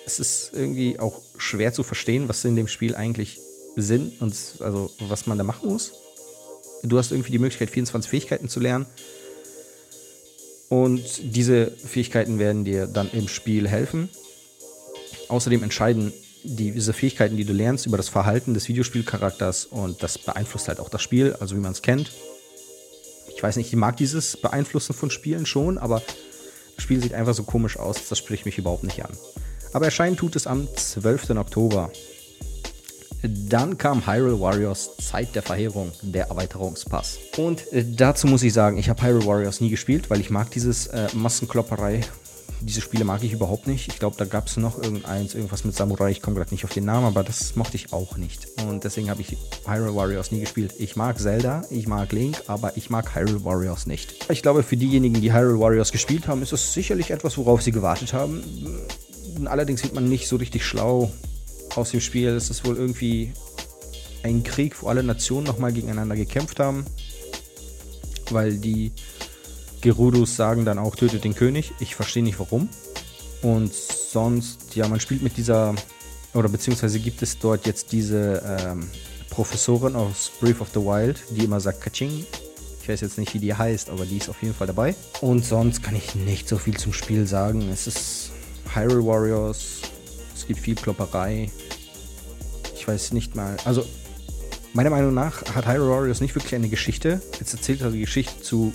Es 0.07 0.19
ist 0.21 0.51
irgendwie 0.53 0.99
auch 0.99 1.21
schwer 1.39 1.73
zu 1.73 1.83
verstehen, 1.83 2.29
was 2.29 2.45
in 2.45 2.57
dem 2.57 2.69
Spiel 2.69 2.95
eigentlich 2.95 3.41
sind 3.77 4.21
und 4.21 4.35
also 4.61 4.91
was 5.01 5.27
man 5.27 5.39
da 5.39 5.45
machen 5.45 5.69
muss. 5.69 5.93
Du 6.83 6.99
hast 6.99 7.13
irgendwie 7.13 7.33
die 7.33 7.39
Möglichkeit, 7.39 7.71
24 7.71 8.11
Fähigkeiten 8.11 8.49
zu 8.49 8.61
lernen. 8.61 8.87
Und 10.69 11.03
diese 11.23 11.71
Fähigkeiten 11.71 12.39
werden 12.39 12.65
dir 12.65 12.87
dann 12.87 13.11
im 13.13 13.29
Spiel 13.29 13.69
helfen. 13.69 14.09
Außerdem 15.29 15.63
entscheiden 15.63 16.13
diese 16.43 16.93
Fähigkeiten, 16.93 17.37
die 17.37 17.45
du 17.45 17.55
lernst, 17.55 17.87
über 17.87 17.97
das 17.97 18.11
Verhalten 18.11 18.53
des 18.53 18.69
Videospielcharakters 18.69 19.65
und 19.67 20.03
das 20.03 20.19
beeinflusst 20.19 20.69
halt 20.69 20.79
auch 20.79 20.91
das 20.91 21.01
Spiel, 21.01 21.35
also 21.41 21.57
wie 21.57 21.61
man 21.61 21.73
es 21.73 21.81
kennt 21.81 22.11
ich 23.35 23.43
weiß 23.43 23.57
nicht, 23.57 23.69
ich 23.69 23.77
mag 23.77 23.97
dieses 23.97 24.37
Beeinflussen 24.37 24.95
von 24.95 25.11
Spielen 25.11 25.47
schon, 25.47 25.79
aber 25.79 26.03
das 26.77 26.83
Spiel 26.83 27.01
sieht 27.01 27.15
einfach 27.15 27.35
so 27.35 27.43
komisch 27.43 27.77
aus, 27.79 28.09
das 28.09 28.19
spricht 28.19 28.47
mich 28.47 28.59
überhaupt 28.59 28.85
nicht 28.85 29.05
an. 29.05 29.11
Aber 29.73 29.87
erscheinen 29.87 30.17
tut 30.17 30.37
es 30.37 30.47
am 30.47 30.69
12. 30.75 31.31
Oktober. 31.31 31.91
Dann 33.23 33.79
kam 33.79 34.07
Hyrule 34.07 34.39
Warriors 34.39 34.97
Zeit 34.99 35.35
der 35.35 35.43
Verheerung, 35.43 35.93
der 36.03 36.27
Erweiterungspass. 36.27 37.19
Und 37.39 37.73
äh, 37.73 37.85
dazu 37.85 38.27
muss 38.27 38.43
ich 38.43 38.53
sagen, 38.53 38.77
ich 38.77 38.89
habe 38.89 39.03
Hyrule 39.03 39.27
Warriors 39.27 39.61
nie 39.61 39.71
gespielt, 39.71 40.11
weil 40.11 40.21
ich 40.21 40.31
mag 40.31 40.51
dieses 40.51 40.89
äh, 40.89 41.09
Massenklopperei 41.15 42.03
diese 42.65 42.81
Spiele 42.81 43.05
mag 43.05 43.23
ich 43.23 43.33
überhaupt 43.33 43.67
nicht. 43.67 43.89
Ich 43.89 43.99
glaube, 43.99 44.17
da 44.17 44.25
gab 44.25 44.47
es 44.47 44.57
noch 44.57 44.83
irgendeins, 44.83 45.35
irgendwas 45.35 45.65
mit 45.65 45.75
Samurai. 45.75 46.11
Ich 46.11 46.23
komme 46.23 46.37
gerade 46.37 46.51
nicht 46.53 46.65
auf 46.65 46.73
den 46.73 46.87
Namen, 46.87 47.07
aber 47.07 47.23
das 47.23 47.57
mochte 47.57 47.77
ich 47.77 47.93
auch 47.93 48.17
nicht. 48.17 48.49
Und 48.67 48.85
deswegen 48.85 49.11
habe 49.11 49.21
ich 49.21 49.37
Hyrule 49.67 49.95
Warriors 49.95 50.33
nie 50.33 50.41
gespielt. 50.41 50.75
Ich 50.79 50.97
mag 50.97 51.19
Zelda, 51.19 51.63
ich 51.71 51.87
mag 51.87 52.11
Link, 52.13 52.43
aber 52.47 52.77
ich 52.77 52.89
mag 52.89 53.15
Hyrule 53.15 53.45
Warriors 53.45 53.87
nicht. 53.87 54.31
Ich 54.31 54.43
glaube, 54.43 54.63
für 54.63 54.77
diejenigen, 54.77 55.21
die 55.21 55.33
Hyrule 55.33 55.61
Warriors 55.61 55.93
gespielt 55.93 56.27
haben, 56.27 56.43
ist 56.43 56.53
es 56.53 56.73
sicherlich 56.73 57.11
etwas, 57.11 57.37
worauf 57.37 57.61
sie 57.63 57.73
gewartet 57.73 58.15
haben. 58.15 58.43
Allerdings 59.45 59.83
sieht 59.83 59.95
man 59.95 60.09
nicht 60.09 60.27
so 60.27 60.37
richtig 60.37 60.65
schlau 60.65 61.13
aus 61.75 61.91
dem 61.91 62.01
Spiel. 62.01 62.31
Es 62.31 62.49
ist 62.49 62.65
wohl 62.65 62.77
irgendwie 62.77 63.33
ein 64.23 64.43
Krieg, 64.43 64.83
wo 64.83 64.89
alle 64.89 65.03
Nationen 65.03 65.47
nochmal 65.47 65.73
gegeneinander 65.73 66.17
gekämpft 66.17 66.61
haben. 66.61 66.87
Weil 68.31 68.57
die 68.57 68.93
Gerudus 69.85 70.35
sagen 70.35 70.65
dann 70.65 70.79
auch, 70.79 70.97
tötet 70.97 71.25
den 71.25 71.35
König. 71.35 71.73
Ich 71.79 71.95
verstehe 71.95 72.23
nicht 72.23 72.39
warum. 72.41 72.71
Und 73.43 73.75
sonst, 73.75 74.75
ja, 74.75 74.89
man 74.89 74.99
spielt 74.99 75.23
mit 75.23 75.37
dieser, 75.37 75.75
oder 76.33 76.49
beziehungsweise 76.49 76.99
gibt 76.99 77.21
es 77.21 77.39
dort 77.39 77.67
jetzt 77.67 77.93
diese 77.93 78.43
ähm, 78.47 78.89
Professorin 79.29 79.95
aus 79.95 80.33
Brief 80.41 80.63
of 80.63 80.71
the 80.73 80.81
Wild, 80.81 81.23
die 81.29 81.45
immer 81.45 81.61
sagt 81.61 81.83
Kaching. 81.83 82.25
Ich 82.81 82.89
weiß 82.89 83.03
jetzt 83.03 83.19
nicht, 83.19 83.35
wie 83.35 83.39
die 83.39 83.53
heißt, 83.53 83.91
aber 83.91 84.07
die 84.07 84.17
ist 84.17 84.31
auf 84.31 84.41
jeden 84.43 84.55
Fall 84.55 84.67
dabei. 84.67 84.95
Und 85.21 85.45
sonst 85.45 85.83
kann 85.83 85.95
ich 85.95 86.15
nicht 86.15 86.49
so 86.49 86.57
viel 86.57 86.79
zum 86.79 86.95
Spiel 86.95 87.27
sagen. 87.27 87.69
Es 87.71 87.87
ist 87.87 88.31
Hyrule 88.75 89.05
Warriors. 89.05 89.83
Es 90.35 90.47
gibt 90.47 90.61
viel 90.61 90.77
Klopperei. 90.77 91.51
Ich 92.75 92.89
weiß 92.89 93.13
nicht 93.13 93.37
mal. 93.37 93.59
Also, 93.67 93.85
meiner 94.73 94.91
Meinung 94.91 95.13
nach 95.13 95.45
hat 95.55 95.67
Hyrule 95.67 95.91
Warriors 95.91 96.23
nicht 96.23 96.35
wirklich 96.35 96.55
eine 96.55 96.71
Geschichte. 96.71 97.21
Jetzt 97.39 97.53
erzählt 97.53 97.83
er 97.83 97.91
die 97.91 98.01
Geschichte 98.01 98.41
zu 98.41 98.73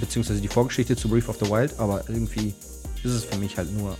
beziehungsweise 0.00 0.40
die 0.40 0.48
Vorgeschichte 0.48 0.96
zu 0.96 1.08
Brief 1.08 1.28
of 1.28 1.38
the 1.40 1.50
Wild, 1.50 1.78
aber 1.78 2.04
irgendwie 2.08 2.54
ist 3.02 3.12
es 3.12 3.24
für 3.24 3.38
mich 3.38 3.56
halt 3.56 3.72
nur 3.76 3.96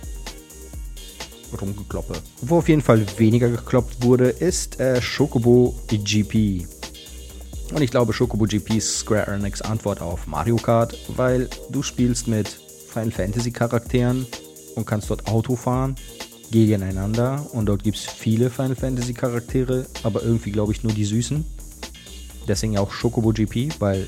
rumgekloppe. 1.59 2.13
Wo 2.41 2.57
auf 2.57 2.69
jeden 2.69 2.81
Fall 2.81 3.05
weniger 3.17 3.49
gekloppt 3.49 4.03
wurde, 4.03 4.29
ist 4.29 4.79
äh, 4.79 5.01
Chocobo 5.01 5.75
GP. 5.89 6.65
Und 7.73 7.81
ich 7.81 7.91
glaube, 7.91 8.13
Chocobo 8.13 8.45
GP 8.45 8.77
ist 8.77 8.99
Square 8.99 9.27
Enix 9.27 9.61
Antwort 9.61 10.01
auf 10.01 10.27
Mario 10.27 10.57
Kart, 10.57 10.97
weil 11.15 11.49
du 11.69 11.81
spielst 11.81 12.27
mit 12.27 12.47
Final 12.47 13.11
Fantasy 13.11 13.51
Charakteren 13.51 14.25
und 14.75 14.85
kannst 14.85 15.09
dort 15.09 15.27
Auto 15.27 15.55
fahren 15.55 15.95
gegeneinander 16.51 17.45
und 17.53 17.67
dort 17.67 17.83
gibt 17.83 17.97
es 17.97 18.03
viele 18.03 18.49
Final 18.49 18.75
Fantasy 18.75 19.13
Charaktere, 19.13 19.85
aber 20.03 20.21
irgendwie 20.21 20.51
glaube 20.51 20.73
ich 20.73 20.83
nur 20.83 20.91
die 20.91 21.05
süßen. 21.05 21.45
Deswegen 22.47 22.77
auch 22.77 22.91
Chocobo 22.91 23.31
GP, 23.31 23.69
weil 23.79 24.07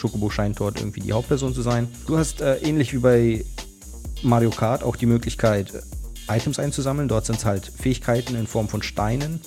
Schokobo 0.00 0.30
scheint 0.30 0.58
dort 0.60 0.78
irgendwie 0.78 1.00
die 1.00 1.12
Hauptperson 1.12 1.54
zu 1.54 1.62
sein. 1.62 1.88
Du 2.06 2.18
hast 2.18 2.40
äh, 2.40 2.56
ähnlich 2.58 2.92
wie 2.92 2.98
bei 2.98 3.44
Mario 4.22 4.50
Kart 4.50 4.82
auch 4.82 4.96
die 4.96 5.06
Möglichkeit, 5.06 5.74
äh, 5.74 6.36
Items 6.36 6.58
einzusammeln. 6.58 7.08
Dort 7.08 7.26
sind 7.26 7.38
es 7.38 7.44
halt 7.44 7.66
Fähigkeiten 7.66 8.34
in 8.34 8.46
Form 8.46 8.68
von 8.68 8.82
Steinen. 8.82 9.40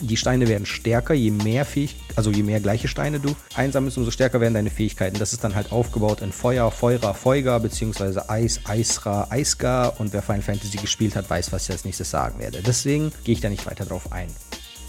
Die 0.00 0.16
Steine 0.16 0.48
werden 0.48 0.66
stärker, 0.66 1.14
je 1.14 1.30
mehr 1.30 1.64
Fähig 1.64 1.96
also 2.18 2.32
je 2.32 2.42
mehr 2.42 2.58
gleiche 2.58 2.88
Steine 2.88 3.20
du 3.20 3.36
einsammelst, 3.54 3.96
umso 3.96 4.10
stärker 4.10 4.40
werden 4.40 4.54
deine 4.54 4.70
Fähigkeiten. 4.70 5.20
Das 5.20 5.32
ist 5.32 5.44
dann 5.44 5.54
halt 5.54 5.70
aufgebaut 5.70 6.20
in 6.20 6.32
Feuer, 6.32 6.68
Feuer, 6.72 7.14
Feuer, 7.14 7.60
beziehungsweise 7.60 8.28
Eis, 8.28 8.60
Eisra, 8.64 9.28
Eisgar. 9.30 10.00
Und 10.00 10.12
wer 10.12 10.20
Final 10.20 10.42
Fantasy 10.42 10.78
gespielt 10.78 11.14
hat, 11.14 11.30
weiß, 11.30 11.52
was 11.52 11.66
ich 11.66 11.70
als 11.70 11.84
nächstes 11.84 12.10
sagen 12.10 12.40
werde. 12.40 12.60
Deswegen 12.60 13.12
gehe 13.22 13.34
ich 13.34 13.40
da 13.40 13.48
nicht 13.48 13.66
weiter 13.66 13.84
drauf 13.84 14.10
ein. 14.10 14.26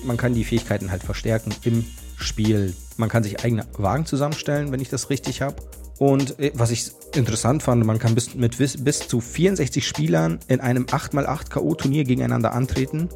Man 0.03 0.17
kann 0.17 0.33
die 0.33 0.43
Fähigkeiten 0.43 0.89
halt 0.89 1.03
verstärken 1.03 1.53
im 1.63 1.85
Spiel. 2.19 2.75
Man 2.97 3.09
kann 3.09 3.23
sich 3.23 3.43
eigene 3.43 3.65
Wagen 3.77 4.05
zusammenstellen, 4.05 4.71
wenn 4.71 4.79
ich 4.79 4.89
das 4.89 5.09
richtig 5.09 5.41
habe. 5.41 5.55
Und 5.97 6.39
äh, 6.39 6.51
was 6.55 6.71
ich 6.71 6.91
interessant 7.13 7.63
fand, 7.63 7.85
man 7.85 7.99
kann 7.99 8.15
bis, 8.15 8.35
mit 8.35 8.57
bis, 8.57 9.07
zu 9.07 9.19
64 9.21 9.85
Spielern 9.85 10.39
in 10.47 10.61
einem 10.61 10.85
8x8 10.85 11.49
K.O.-Turnier 11.49 12.05
gegeneinander 12.05 12.53
antreten. 12.53 13.09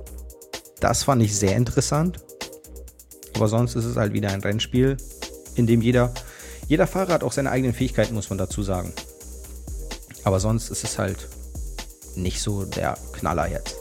Das 0.80 1.04
fand 1.04 1.22
ich 1.24 1.36
sehr 1.36 1.56
interessant. 1.56 2.20
Aber 3.36 3.48
sonst 3.48 3.76
ist 3.76 3.86
es 3.86 3.96
halt 3.96 4.14
wieder 4.14 4.30
ein 4.30 4.42
Rennspiel, 4.42 4.98
in 5.56 5.66
dem 5.66 5.82
jeder, 5.82 6.14
jeder 6.68 6.88
Fahrer 6.88 7.14
hat 7.14 7.24
auch 7.24 7.32
seine 7.32 7.52
eigenen 7.52 7.74
Fähigkeiten, 7.74 8.14
muss 8.14 8.30
man 8.30 8.38
dazu 8.38 8.64
sagen. 8.64 8.94
Aber 10.24 10.40
sonst 10.40 10.70
ist 10.70 10.84
es 10.84 11.00
halt 11.00 11.28
nicht 12.16 12.42
so 12.42 12.66
der 12.66 12.98
Knaller 13.14 13.50
jetzt. 13.50 13.76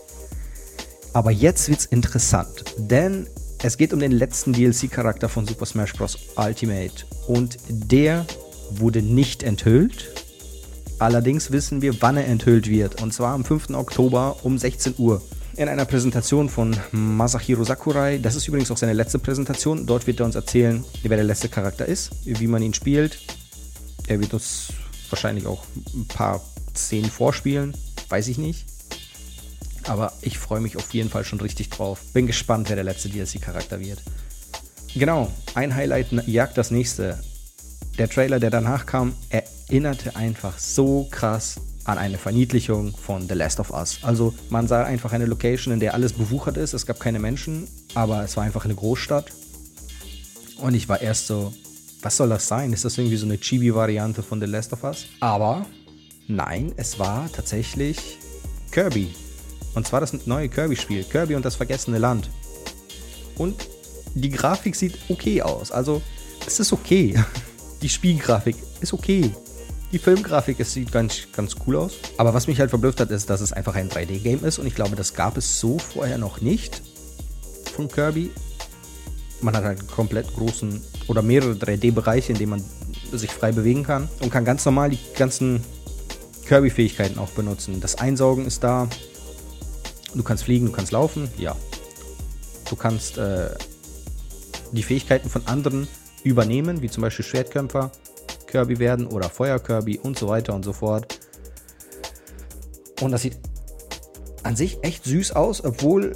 Aber 1.12 1.31
jetzt 1.31 1.69
wird's 1.69 1.85
interessant, 1.85 2.64
denn 2.79 3.26
es 3.64 3.76
geht 3.76 3.92
um 3.92 4.00
den 4.00 4.11
letzten 4.11 4.52
DLC-Charakter 4.52 5.28
von 5.28 5.47
Super 5.47 5.66
Smash 5.66 5.92
Bros. 5.92 6.19
Ultimate 6.37 7.04
und 7.28 7.59
der 7.69 8.26
wurde 8.71 9.02
nicht 9.02 9.45
enthüllt. 9.45 10.11
Allerdings 10.99 11.52
wissen 11.52 11.81
wir, 11.81 12.02
wann 12.02 12.16
er 12.16 12.26
enthüllt 12.26 12.69
wird. 12.69 13.00
Und 13.02 13.14
zwar 13.14 13.35
am 13.35 13.45
5. 13.45 13.71
Oktober 13.71 14.37
um 14.42 14.59
16 14.59 14.95
Uhr. 14.99 15.23
In 15.57 15.69
einer 15.69 15.85
Präsentation 15.85 16.49
von 16.49 16.76
Masahiro 16.90 17.62
Sakurai. 17.62 18.19
Das 18.19 18.35
ist 18.35 18.49
übrigens 18.49 18.71
auch 18.71 18.76
seine 18.76 18.95
letzte 18.95 19.21
Präsentation. 19.21 19.87
Dort 19.87 20.07
wird 20.07 20.21
er 20.21 20.26
uns 20.26 20.35
erzählen, 20.35 20.85
wer 21.02 21.16
der 21.16 21.25
letzte 21.25 21.49
Charakter 21.49 21.87
ist, 21.87 22.11
wie 22.25 22.47
man 22.47 22.62
ihn 22.62 22.75
spielt. 22.75 23.19
Er 24.09 24.21
wird 24.21 24.35
uns 24.35 24.73
wahrscheinlich 25.11 25.47
auch 25.47 25.62
ein 25.95 26.07
paar 26.07 26.40
Szenen 26.75 27.11
vorspielen. 27.11 27.76
Weiß 28.09 28.26
ich 28.26 28.38
nicht. 28.38 28.72
Aber 29.87 30.12
ich 30.21 30.39
freue 30.39 30.61
mich 30.61 30.77
auf 30.77 30.93
jeden 30.93 31.11
Fall 31.11 31.25
schon 31.25 31.41
richtig 31.41 31.71
drauf. 31.71 32.01
Bin 32.12 32.27
gespannt, 32.27 32.69
wer 32.69 32.77
der 32.77 32.85
letzte 32.85 33.09
DLC-Charakter 33.09 33.81
wird. 33.81 34.01
Genau, 34.95 35.31
ein 35.55 35.75
Highlight 35.75 36.12
jagt 36.27 36.59
das 36.59 36.71
nächste. 36.71 37.19
Der 37.99 38.09
Trailer, 38.09 38.41
der 38.41 38.51
danach 38.51 38.87
kam, 38.87 39.15
erinnerte 39.31 40.17
einfach 40.17 40.59
so 40.59 41.09
krass 41.11 41.57
an 41.85 41.99
eine 41.99 42.19
Verniedlichung 42.19 42.95
von 42.97 43.29
The 43.29 43.35
Last 43.35 43.59
of 43.59 43.71
Us. 43.71 43.99
Also 44.03 44.35
man 44.51 44.69
sah 44.69 44.85
einfach 44.85 45.12
eine 45.12 45.27
Location, 45.27 45.75
in 45.75 45.81
der 45.81 45.95
alles 45.95 46.12
bewuchert 46.12 46.57
ist. 46.57 46.75
Es 46.75 46.87
gab 46.87 47.01
keine 47.01 47.19
Menschen, 47.19 47.67
aber 47.95 48.23
es 48.23 48.37
war 48.37 48.45
einfach 48.45 48.65
eine 48.65 48.75
Großstadt. 48.75 49.33
Und 50.59 50.75
ich 50.75 50.89
war 50.89 51.01
erst 51.01 51.27
so, 51.27 51.53
was 52.03 52.17
soll 52.17 52.29
das 52.29 52.47
sein? 52.47 52.73
Ist 52.73 52.85
das 52.85 52.99
irgendwie 52.99 53.17
so 53.17 53.27
eine 53.27 53.39
Chibi-Variante 53.39 54.23
von 54.23 54.41
The 54.41 54.47
Last 54.47 54.73
of 54.73 54.85
Us? 54.85 55.07
Aber 55.21 55.67
nein, 56.29 56.73
es 56.77 56.99
war 56.99 57.31
tatsächlich 57.33 58.19
Kirby. 58.71 59.15
Und 59.75 59.87
zwar 59.87 60.00
das 60.00 60.26
neue 60.26 60.49
Kirby-Spiel, 60.49 61.05
Kirby 61.05 61.35
und 61.35 61.45
das 61.45 61.57
vergessene 61.57 61.99
Land. 61.99 62.29
Und 63.37 63.69
die 64.14 64.31
Grafik 64.31 64.76
sieht 64.76 64.99
okay 65.09 65.43
aus. 65.43 65.73
Also, 65.73 66.02
es 66.47 66.61
ist 66.61 66.73
okay. 66.73 67.19
Die 67.83 67.88
Spielgrafik 67.88 68.57
ist 68.81 68.93
okay. 68.93 69.33
Die 69.91 69.99
Filmgrafik 69.99 70.61
es 70.61 70.73
sieht 70.73 70.93
ganz, 70.93 71.26
ganz 71.37 71.57
cool 71.67 71.76
aus. 71.76 71.95
Aber 72.17 72.33
was 72.33 72.47
mich 72.47 72.61
halt 72.61 72.71
verblüfft 72.71 73.00
hat, 73.00 73.11
ist, 73.11 73.29
dass 73.29 73.41
es 73.41 73.52
einfach 73.52 73.75
ein 73.75 73.91
3D-Game 73.91 74.45
ist. 74.45 74.59
Und 74.59 74.67
ich 74.67 74.75
glaube, 74.75 74.95
das 74.95 75.14
gab 75.14 75.37
es 75.37 75.59
so 75.59 75.79
vorher 75.79 76.17
noch 76.17 76.41
nicht 76.41 76.81
von 77.75 77.88
Kirby. 77.88 78.31
Man 79.41 79.57
hat 79.57 79.64
halt 79.64 79.81
einen 79.81 79.88
komplett 79.88 80.33
großen 80.35 80.81
oder 81.09 81.23
mehrere 81.23 81.55
3D-Bereiche, 81.55 82.33
in 82.33 82.38
denen 82.38 82.50
man 82.50 82.64
sich 83.12 83.33
frei 83.33 83.52
bewegen 83.52 83.83
kann. 83.83 84.09
Und 84.21 84.31
kann 84.31 84.45
ganz 84.45 84.64
normal 84.64 84.91
die 84.91 84.99
ganzen 85.17 85.61
Kirby-Fähigkeiten 86.47 87.19
auch 87.19 87.31
benutzen. 87.31 87.81
Das 87.81 87.97
Einsaugen 87.97 88.47
ist 88.47 88.64
da, 88.64 88.88
Du 90.14 90.23
kannst 90.23 90.45
fliegen, 90.45 90.66
du 90.66 90.73
kannst 90.73 90.92
laufen, 90.92 91.28
ja. 91.38 91.57
Du 92.69 92.76
kannst 92.76 93.19
äh, 93.19 93.50
die 94.73 94.83
Fähigkeiten 94.83 95.28
von 95.28 95.47
anderen 95.47 95.88
übernehmen, 96.25 96.83
wie 96.83 96.90
zum 96.90 97.02
Beispiel 97.02 97.25
Schwertkämpfer, 97.25 97.90
Kirby 98.47 98.78
werden 98.78 99.07
oder 99.07 99.28
Feuer-Kirby 99.28 99.99
und 99.99 100.19
so 100.19 100.28
weiter 100.28 100.54
und 100.54 100.64
so 100.64 100.73
fort. 100.73 101.19
Und 103.00 103.11
das 103.11 103.23
sieht 103.23 103.38
an 104.42 104.57
sich 104.57 104.83
echt 104.83 105.04
süß 105.04 105.33
aus, 105.33 105.64
obwohl 105.64 106.12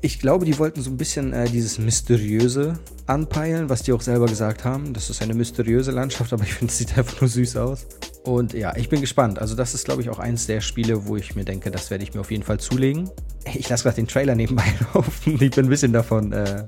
ich 0.00 0.18
glaube, 0.20 0.44
die 0.44 0.58
wollten 0.58 0.82
so 0.82 0.90
ein 0.90 0.96
bisschen 0.96 1.32
äh, 1.32 1.48
dieses 1.48 1.78
Mysteriöse 1.78 2.78
anpeilen, 3.06 3.68
was 3.68 3.82
die 3.82 3.92
auch 3.92 4.00
selber 4.00 4.26
gesagt 4.26 4.64
haben. 4.64 4.92
Das 4.92 5.10
ist 5.10 5.22
eine 5.22 5.34
mysteriöse 5.34 5.90
Landschaft, 5.90 6.32
aber 6.32 6.44
ich 6.44 6.54
finde, 6.54 6.72
es 6.72 6.78
sieht 6.78 6.96
einfach 6.96 7.20
nur 7.20 7.28
süß 7.28 7.56
aus. 7.56 7.86
Und 8.28 8.52
ja, 8.52 8.76
ich 8.76 8.90
bin 8.90 9.00
gespannt. 9.00 9.38
Also 9.38 9.54
das 9.54 9.72
ist, 9.72 9.86
glaube 9.86 10.02
ich, 10.02 10.10
auch 10.10 10.18
eins 10.18 10.46
der 10.46 10.60
Spiele, 10.60 11.06
wo 11.06 11.16
ich 11.16 11.34
mir 11.34 11.46
denke, 11.46 11.70
das 11.70 11.90
werde 11.90 12.04
ich 12.04 12.12
mir 12.12 12.20
auf 12.20 12.30
jeden 12.30 12.42
Fall 12.42 12.60
zulegen. 12.60 13.08
Ich 13.54 13.70
lasse 13.70 13.84
gerade 13.84 13.96
den 13.96 14.06
Trailer 14.06 14.34
nebenbei 14.34 14.66
laufen. 14.94 15.42
Ich 15.42 15.50
bin 15.52 15.64
ein 15.64 15.68
bisschen 15.70 15.94
davon 15.94 16.32
äh, 16.32 16.66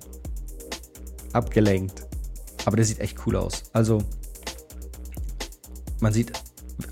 abgelenkt. 1.34 2.06
Aber 2.64 2.76
der 2.76 2.86
sieht 2.86 2.98
echt 3.00 3.18
cool 3.26 3.36
aus. 3.36 3.64
Also 3.74 4.02
man 6.00 6.14
sieht 6.14 6.32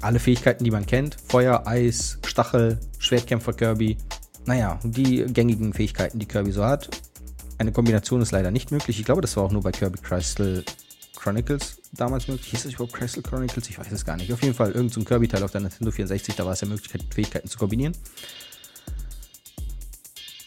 alle 0.03 0.19
Fähigkeiten, 0.19 0.65
die 0.65 0.71
man 0.71 0.85
kennt. 0.85 1.17
Feuer, 1.29 1.67
Eis, 1.67 2.19
Stachel, 2.27 2.79
Schwertkämpfer 2.99 3.55
Kirby. 3.55 3.97
Naja, 4.45 4.79
die 4.85 5.25
gängigen 5.33 5.73
Fähigkeiten, 5.73 6.19
die 6.19 6.27
Kirby 6.27 6.53
so 6.53 6.63
hat. 6.63 6.91
Eine 7.57 7.73
Kombination 7.73 8.21
ist 8.21 8.33
leider 8.33 8.51
nicht 8.51 8.71
möglich. 8.71 8.99
Ich 8.99 9.07
glaube, 9.07 9.23
das 9.23 9.35
war 9.39 9.45
auch 9.45 9.51
nur 9.51 9.63
bei 9.63 9.73
Kirby 9.73 9.99
Crystal 9.99 10.63
Chronicles 11.29 11.77
damals 11.93 12.27
möglich. 12.27 12.49
Hieß 12.49 12.63
das 12.63 12.73
überhaupt 12.73 12.95
Crystal 12.95 13.23
Chronicles? 13.23 13.69
Ich 13.69 13.79
weiß 13.79 13.93
es 13.93 14.05
gar 14.05 14.17
nicht. 14.17 14.33
Auf 14.33 14.43
jeden 14.43 14.55
Fall 14.55 14.73
irgendein 14.73 15.05
Kirby-Teil 15.05 15.43
auf 15.43 15.51
der 15.51 15.61
Nintendo 15.61 15.91
64, 15.91 16.35
da 16.35 16.47
war 16.47 16.55
es 16.55 16.63
ja 16.63 16.69
möglich, 16.69 16.91
Fähigkeiten 17.11 17.49
zu 17.49 17.59
kombinieren. 17.59 17.95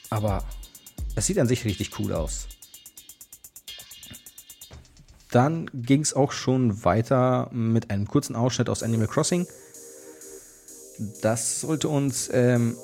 Aber 0.09 0.43
es 1.15 1.27
sieht 1.27 1.37
an 1.37 1.47
sich 1.47 1.65
richtig 1.65 1.99
cool 1.99 2.13
aus. 2.13 2.47
Dann 5.29 5.69
ging 5.71 6.01
es 6.01 6.15
auch 6.15 6.31
schon 6.31 6.83
weiter 6.83 7.49
mit 7.53 7.91
einem 7.91 8.07
kurzen 8.07 8.35
Ausschnitt 8.35 8.67
aus 8.67 8.81
Animal 8.81 9.07
Crossing. 9.07 9.45
Das 11.21 11.61
sollte 11.61 11.89
uns, 11.89 12.27
ähm, 12.33 12.75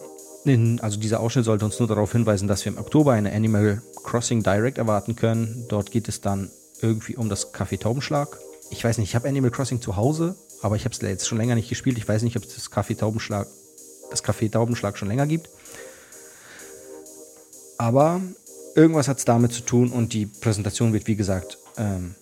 also 0.82 1.00
dieser 1.00 1.20
Ausschnitt 1.20 1.46
sollte 1.46 1.66
uns 1.66 1.80
nur 1.80 1.88
darauf 1.88 2.12
hinweisen, 2.12 2.48
dass 2.48 2.64
wir 2.64 2.72
im 2.72 2.78
Oktober 2.78 3.14
eine 3.14 3.34
Animal 3.34 3.82
Crossing 4.04 4.44
Direct 4.44 4.78
erwarten 4.78 5.16
können. 5.16 5.66
Dort 5.68 5.90
geht 5.90 6.08
es 6.08 6.22
dann 6.22 6.52
irgendwie 6.82 7.16
um 7.16 7.30
das 7.30 7.54
Café 7.54 7.80
Taubenschlag. 7.80 8.40
Ich 8.70 8.84
weiß 8.84 8.98
nicht, 8.98 9.10
ich 9.10 9.16
habe 9.16 9.28
Animal 9.28 9.52
Crossing 9.52 9.82
zu 9.82 9.96
Hause, 9.96 10.36
aber 10.62 10.76
ich 10.76 10.86
habe 10.86 10.94
es 10.94 11.02
jetzt 11.02 11.28
schon 11.28 11.38
länger 11.38 11.56
nicht 11.56 11.70
gespielt. 11.70 11.98
Ich 11.98 12.08
weiß 12.08 12.22
nicht, 12.24 12.36
ob 12.38 12.44
es 12.44 12.56
das 12.56 12.72
Café 12.72 12.98
Taubenschlag, 12.98 13.48
das 14.10 14.24
Café 14.24 14.52
Taubenschlag 14.52 14.98
schon 14.98 15.08
länger 15.08 15.28
gibt. 15.28 15.50
Aber 17.78 18.22
irgendwas 18.76 19.08
hat 19.08 19.20
es 19.20 19.26
damit 19.26 19.54
zu 19.54 19.62
tun 19.62 19.92
und 19.92 20.14
die 20.14 20.26
Präsentation 20.26 20.94
wird, 20.94 21.08
wie 21.08 21.16
gesagt, 21.16 21.58
ähm, 21.78 22.16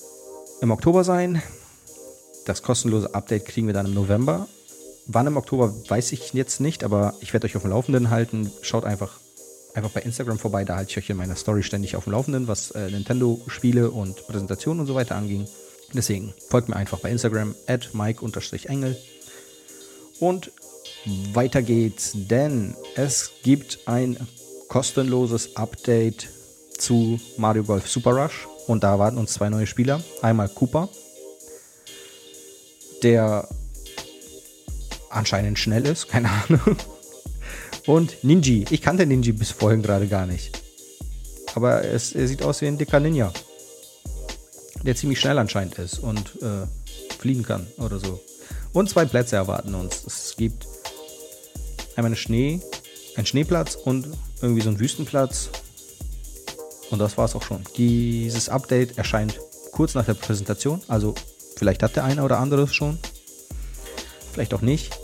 im 0.62 0.72
Oktober 0.72 1.04
sein. 1.04 1.42
Das 2.46 2.62
kostenlose 2.62 3.14
Update 3.16 3.46
kriegen 3.46 3.68
wir 3.68 3.74
dann 3.74 3.88
im 3.88 3.94
November. 3.94 4.48
Wann 5.08 5.28
im 5.28 5.38
Oktober 5.38 5.74
weiß 5.88 6.12
ich 6.12 6.34
jetzt 6.34 6.60
nicht, 6.60 6.84
aber 6.84 7.14
ich 7.22 7.34
werde 7.34 7.46
euch 7.46 7.56
auf 7.56 7.62
dem 7.62 7.72
Laufenden 7.72 8.10
halten. 8.10 8.52
Schaut 8.62 8.86
einfach 8.86 9.20
einfach 9.76 9.92
bei 9.92 10.02
Instagram 10.02 10.40
vorbei. 10.40 10.64
Da 10.64 10.78
halte 10.78 10.92
ich 10.92 10.98
euch 10.98 11.10
in 11.10 11.18
meiner 11.18 11.36
Story 11.36 11.64
ständig 11.64 11.96
auf 11.96 12.06
dem 12.06 12.14
Laufenden, 12.14 12.48
was 12.48 12.72
äh, 12.72 12.90
Nintendo-Spiele 12.90 13.92
und 13.92 14.26
Präsentationen 14.28 14.82
und 14.82 14.88
so 14.88 14.96
weiter 14.96 15.16
anging. 15.16 15.48
Deswegen 15.94 16.34
folgt 16.50 16.70
mir 16.70 16.76
einfach 16.76 17.00
bei 17.00 17.12
Instagram 17.12 17.56
at 17.68 17.94
mike-engel. 17.94 18.98
Und 20.20 20.52
weiter 21.34 21.62
geht's, 21.62 22.12
denn 22.16 22.76
es 22.96 23.32
gibt 23.44 23.80
ein 23.86 24.18
kostenloses 24.70 25.56
Update 25.56 26.30
zu 26.78 27.20
Mario 27.38 27.64
Golf 27.64 27.88
Super 27.88 28.12
Rush. 28.12 28.48
Und 28.68 28.84
da 28.84 28.98
warten 28.98 29.18
uns 29.18 29.34
zwei 29.34 29.50
neue 29.50 29.68
Spieler. 29.68 30.02
Einmal 30.22 30.50
Cooper, 30.50 30.90
der 33.04 33.48
anscheinend 35.10 35.60
schnell 35.60 35.86
ist, 35.86 36.08
keine 36.10 36.30
Ahnung. 36.30 36.78
Und 37.86 38.24
Ninji. 38.24 38.66
Ich 38.70 38.82
kannte 38.82 39.06
Ninji 39.06 39.32
bis 39.32 39.52
vorhin 39.52 39.82
gerade 39.82 40.08
gar 40.08 40.26
nicht. 40.26 40.62
Aber 41.54 41.84
es, 41.84 42.14
er 42.14 42.28
sieht 42.28 42.44
aus 42.44 42.62
wie 42.62 42.68
ein 42.68 42.78
dicker 42.78 43.00
Ninja. 43.00 43.32
Der 44.84 44.96
ziemlich 44.96 45.20
schnell 45.20 45.38
anscheinend 45.38 45.78
ist 45.80 46.00
und 46.00 46.42
äh, 46.42 46.68
fliegen 47.20 47.44
kann 47.44 47.68
oder 47.78 48.00
so. 48.00 48.22
Und 48.74 48.90
zwei 48.90 49.06
Plätze 49.06 49.36
erwarten 49.36 49.74
uns. 49.74 50.04
Es 50.06 50.36
gibt 50.38 50.68
einmal 51.96 52.10
eine 52.10 52.18
Schnee, 52.18 52.60
einen 53.16 53.26
Schneeplatz 53.26 53.76
und 53.76 54.10
irgendwie 54.42 54.62
so 54.62 54.70
einen 54.70 54.80
Wüstenplatz. 54.80 55.50
Und 56.92 57.00
das 57.00 57.18
war 57.18 57.26
es 57.26 57.36
auch 57.36 57.42
schon. 57.42 57.64
Dieses 57.78 58.50
Update 58.50 58.98
erscheint 58.98 59.40
kurz 59.72 59.94
nach 59.94 60.06
der 60.06 60.14
Präsentation. 60.14 60.82
Also 60.88 61.16
vielleicht 61.56 61.84
hat 61.84 61.96
der 61.96 62.04
eine 62.04 62.24
oder 62.24 62.40
andere 62.40 62.64
es 62.64 62.76
schon. 62.76 63.00
Vielleicht 64.34 64.54
auch 64.54 64.62
nicht. 64.62 64.98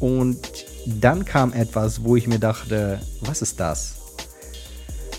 Und 0.00 0.66
dann 0.86 1.24
kam 1.24 1.52
etwas, 1.52 2.04
wo 2.04 2.16
ich 2.16 2.26
mir 2.26 2.38
dachte, 2.38 3.00
was 3.20 3.42
ist 3.42 3.58
das? 3.60 3.94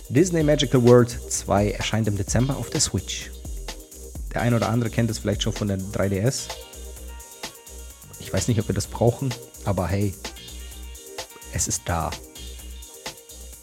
Disney 0.09 0.43
Magical 0.43 0.83
World 0.83 1.09
2 1.09 1.71
erscheint 1.71 2.07
im 2.07 2.15
Dezember 2.15 2.55
auf 2.55 2.69
der 2.69 2.79
Switch. 2.79 3.31
Der 4.33 4.41
eine 4.41 4.55
oder 4.55 4.69
andere 4.69 4.89
kennt 4.89 5.09
es 5.09 5.19
vielleicht 5.19 5.43
schon 5.43 5.53
von 5.53 5.67
der 5.67 5.77
3DS. 5.77 6.47
Ich 8.19 8.31
weiß 8.31 8.47
nicht, 8.47 8.59
ob 8.59 8.67
wir 8.67 8.75
das 8.75 8.87
brauchen, 8.87 9.33
aber 9.65 9.87
hey, 9.87 10.13
es 11.53 11.67
ist 11.67 11.83
da. 11.85 12.11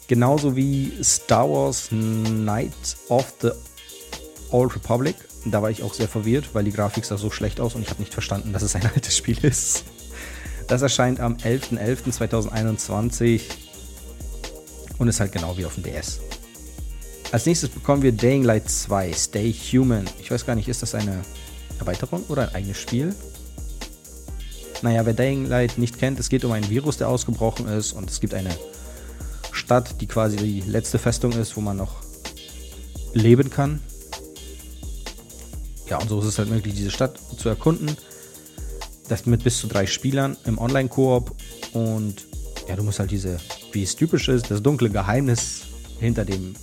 Genauso 0.07 0.55
wie 0.55 0.91
Star 1.03 1.49
Wars 1.49 1.87
Knight 1.89 2.73
of 3.09 3.33
the 3.41 3.51
Old 4.51 4.75
Republic. 4.75 5.15
Da 5.45 5.61
war 5.61 5.71
ich 5.71 5.81
auch 5.81 5.93
sehr 5.93 6.07
verwirrt, 6.07 6.49
weil 6.53 6.63
die 6.63 6.71
Grafik 6.71 7.05
sah 7.05 7.17
so 7.17 7.31
schlecht 7.31 7.59
aus 7.59 7.75
und 7.75 7.81
ich 7.81 7.89
habe 7.89 8.01
nicht 8.01 8.13
verstanden, 8.13 8.53
dass 8.53 8.63
es 8.63 8.75
ein 8.75 8.85
altes 8.93 9.17
Spiel 9.17 9.43
ist. 9.43 9.83
Das 10.67 10.81
erscheint 10.81 11.19
am 11.19 11.35
11.11.2021 11.35 13.41
und 14.97 15.07
ist 15.07 15.19
halt 15.19 15.31
genau 15.31 15.55
wie 15.57 15.65
auf 15.65 15.75
dem 15.75 15.83
DS. 15.83 16.19
Als 17.31 17.45
nächstes 17.45 17.69
bekommen 17.69 18.01
wir 18.01 18.11
Dying 18.11 18.43
Light 18.43 18.67
2, 18.69 19.13
Stay 19.13 19.53
Human. 19.53 20.05
Ich 20.19 20.31
weiß 20.31 20.45
gar 20.45 20.55
nicht, 20.55 20.67
ist 20.67 20.81
das 20.81 20.95
eine 20.95 21.21
Erweiterung 21.79 22.23
oder 22.29 22.43
ein 22.43 22.55
eigenes 22.55 22.77
Spiel? 22.77 23.13
Naja, 24.81 25.05
wer 25.05 25.13
Dying 25.13 25.45
Light 25.45 25.77
nicht 25.77 25.99
kennt, 25.99 26.19
es 26.19 26.29
geht 26.29 26.45
um 26.45 26.51
ein 26.51 26.69
Virus, 26.69 26.97
der 26.97 27.09
ausgebrochen 27.09 27.67
ist 27.67 27.93
und 27.93 28.09
es 28.09 28.19
gibt 28.19 28.33
eine 28.33 28.55
Stadt, 29.51 30.01
die 30.01 30.07
quasi 30.07 30.37
die 30.37 30.61
letzte 30.61 30.99
Festung 30.99 31.31
ist, 31.33 31.55
wo 31.55 31.61
man 31.61 31.77
noch 31.77 32.01
leben 33.13 33.49
kann. 33.49 33.81
ja, 35.89 35.99
und 35.99 36.09
so 36.09 36.19
ist 36.19 36.25
es 36.25 36.37
halt 36.37 36.49
möglich, 36.49 36.73
diese 36.73 36.91
Stadt 36.91 37.19
zu 37.37 37.49
erkunden. 37.49 37.95
Das 39.07 39.25
mit 39.25 39.43
bis 39.43 39.59
zu 39.59 39.67
drei 39.67 39.85
Spielern 39.85 40.35
im 40.45 40.57
Online-Koop. 40.57 41.35
Und 41.73 42.25
ja, 42.67 42.75
du 42.75 42.83
musst 42.83 42.99
halt 42.99 43.11
diese, 43.11 43.39
wie 43.71 43.83
es 43.83 43.95
typisch 43.95 44.27
ist, 44.27 44.49
das 44.49 44.63
dunkle 44.63 44.89
Geheimnis 44.89 45.61
hinter 45.99 46.25
dem 46.25 46.55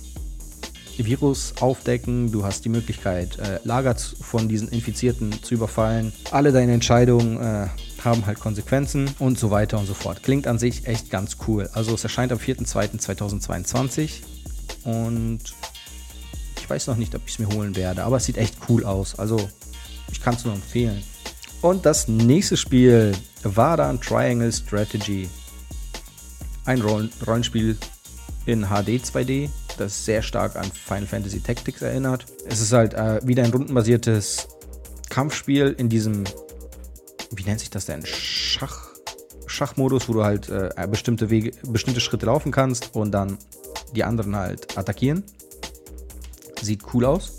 Virus 0.97 1.53
aufdecken. 1.59 2.31
Du 2.31 2.43
hast 2.43 2.65
die 2.65 2.69
Möglichkeit, 2.69 3.39
äh, 3.39 3.59
Lager 3.63 3.95
von 3.95 4.47
diesen 4.47 4.67
Infizierten 4.67 5.31
zu 5.41 5.55
überfallen. 5.55 6.13
Alle 6.31 6.51
deine 6.51 6.73
Entscheidungen 6.73 7.37
äh, 7.37 7.67
haben 8.03 8.25
halt 8.25 8.39
Konsequenzen 8.39 9.09
und 9.19 9.39
so 9.39 9.49
weiter 9.49 9.79
und 9.79 9.85
so 9.85 9.93
fort. 9.93 10.23
Klingt 10.23 10.45
an 10.47 10.59
sich 10.59 10.87
echt 10.87 11.09
ganz 11.09 11.37
cool. 11.47 11.69
Also 11.73 11.93
es 11.95 12.03
erscheint 12.03 12.31
am 12.31 12.37
4.2.2022 12.37 14.21
und 14.83 15.39
ich 16.59 16.69
weiß 16.69 16.87
noch 16.87 16.97
nicht, 16.97 17.15
ob 17.15 17.21
ich 17.25 17.33
es 17.33 17.39
mir 17.39 17.47
holen 17.55 17.75
werde, 17.75 18.03
aber 18.03 18.17
es 18.17 18.25
sieht 18.25 18.37
echt 18.37 18.55
cool 18.69 18.85
aus. 18.85 19.17
Also 19.17 19.49
ich 20.11 20.21
kann 20.21 20.35
es 20.35 20.45
nur 20.45 20.53
empfehlen. 20.53 21.03
Und 21.63 21.85
das 21.85 22.09
nächste 22.09 22.57
Spiel 22.57 23.13
war 23.43 23.77
dann 23.77 24.01
Triangle 24.01 24.51
Strategy. 24.51 25.29
Ein 26.65 26.81
Rollenspiel 26.81 27.77
in 28.45 28.65
HD 28.65 28.99
2D, 28.99 29.49
das 29.77 30.03
sehr 30.03 30.21
stark 30.21 30.57
an 30.57 30.65
Final 30.65 31.07
Fantasy 31.07 31.39
Tactics 31.39 31.81
erinnert. 31.81 32.25
Es 32.45 32.59
ist 32.59 32.73
halt 32.73 32.93
äh, 32.95 33.25
wieder 33.25 33.45
ein 33.45 33.51
rundenbasiertes 33.51 34.49
Kampfspiel 35.07 35.73
in 35.77 35.87
diesem, 35.87 36.25
wie 37.31 37.43
nennt 37.43 37.61
sich 37.61 37.69
das 37.69 37.85
denn? 37.85 38.05
Schach, 38.05 38.89
Schachmodus, 39.47 40.09
wo 40.09 40.13
du 40.13 40.25
halt 40.25 40.49
äh, 40.49 40.69
bestimmte 40.91 41.29
Wege, 41.29 41.53
bestimmte 41.65 42.01
Schritte 42.01 42.25
laufen 42.25 42.51
kannst 42.51 42.93
und 42.93 43.11
dann 43.11 43.37
die 43.95 44.03
anderen 44.03 44.35
halt 44.35 44.77
attackieren. 44.77 45.23
Sieht 46.61 46.81
cool 46.93 47.05
aus. 47.05 47.31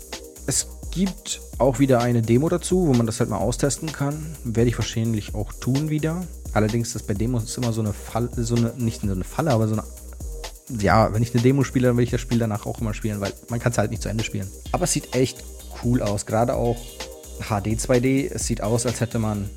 Es 0.47 0.74
gibt 0.95 1.41
auch 1.57 1.79
wieder 1.79 1.99
eine 1.99 2.21
Demo 2.21 2.47
dazu, 2.47 2.87
wo 2.87 2.93
man 2.93 3.05
das 3.05 3.19
halt 3.19 3.29
mal 3.29 3.37
austesten 3.37 3.91
kann. 3.91 4.25
Werde 4.45 4.69
ich 4.69 4.77
wahrscheinlich 4.77 5.35
auch 5.35 5.51
tun 5.53 5.89
wieder. 5.89 6.25
Allerdings 6.53 6.87
ist 6.87 6.95
das 6.95 7.03
bei 7.03 7.13
Demos 7.13 7.55
immer 7.57 7.73
so 7.73 7.81
eine 7.81 7.91
Falle, 7.91 8.29
so 8.37 8.55
eine, 8.55 8.73
nicht 8.77 9.01
so 9.01 9.11
eine 9.11 9.25
Falle, 9.25 9.51
aber 9.51 9.67
so 9.67 9.73
eine 9.73 9.83
ja, 10.79 11.13
wenn 11.13 11.21
ich 11.21 11.31
eine 11.33 11.43
Demo 11.43 11.63
spiele, 11.63 11.87
dann 11.89 11.97
will 11.97 12.05
ich 12.05 12.09
das 12.09 12.21
Spiel 12.21 12.39
danach 12.39 12.65
auch 12.65 12.81
immer 12.81 12.95
spielen, 12.95 13.21
weil 13.21 13.33
man 13.49 13.59
kann 13.59 13.71
es 13.71 13.77
halt 13.77 13.91
nicht 13.91 14.01
zu 14.01 14.09
Ende 14.09 14.23
spielen. 14.23 14.47
Aber 14.71 14.85
es 14.85 14.93
sieht 14.93 15.13
echt 15.13 15.43
cool 15.83 16.01
aus, 16.01 16.25
gerade 16.25 16.55
auch 16.55 16.77
HD 17.39 17.77
2D. 17.77 18.31
Es 18.31 18.47
sieht 18.47 18.61
aus, 18.61 18.87
als 18.87 18.99
hätte 18.99 19.19
man 19.19 19.49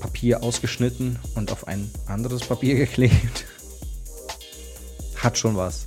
Papier 0.00 0.42
ausgeschnitten 0.42 1.18
und 1.34 1.50
auf 1.50 1.66
ein 1.66 1.90
anderes 2.06 2.42
Papier 2.42 2.74
geklebt. 2.76 3.46
Hat 5.16 5.38
schon 5.38 5.56
was. 5.56 5.86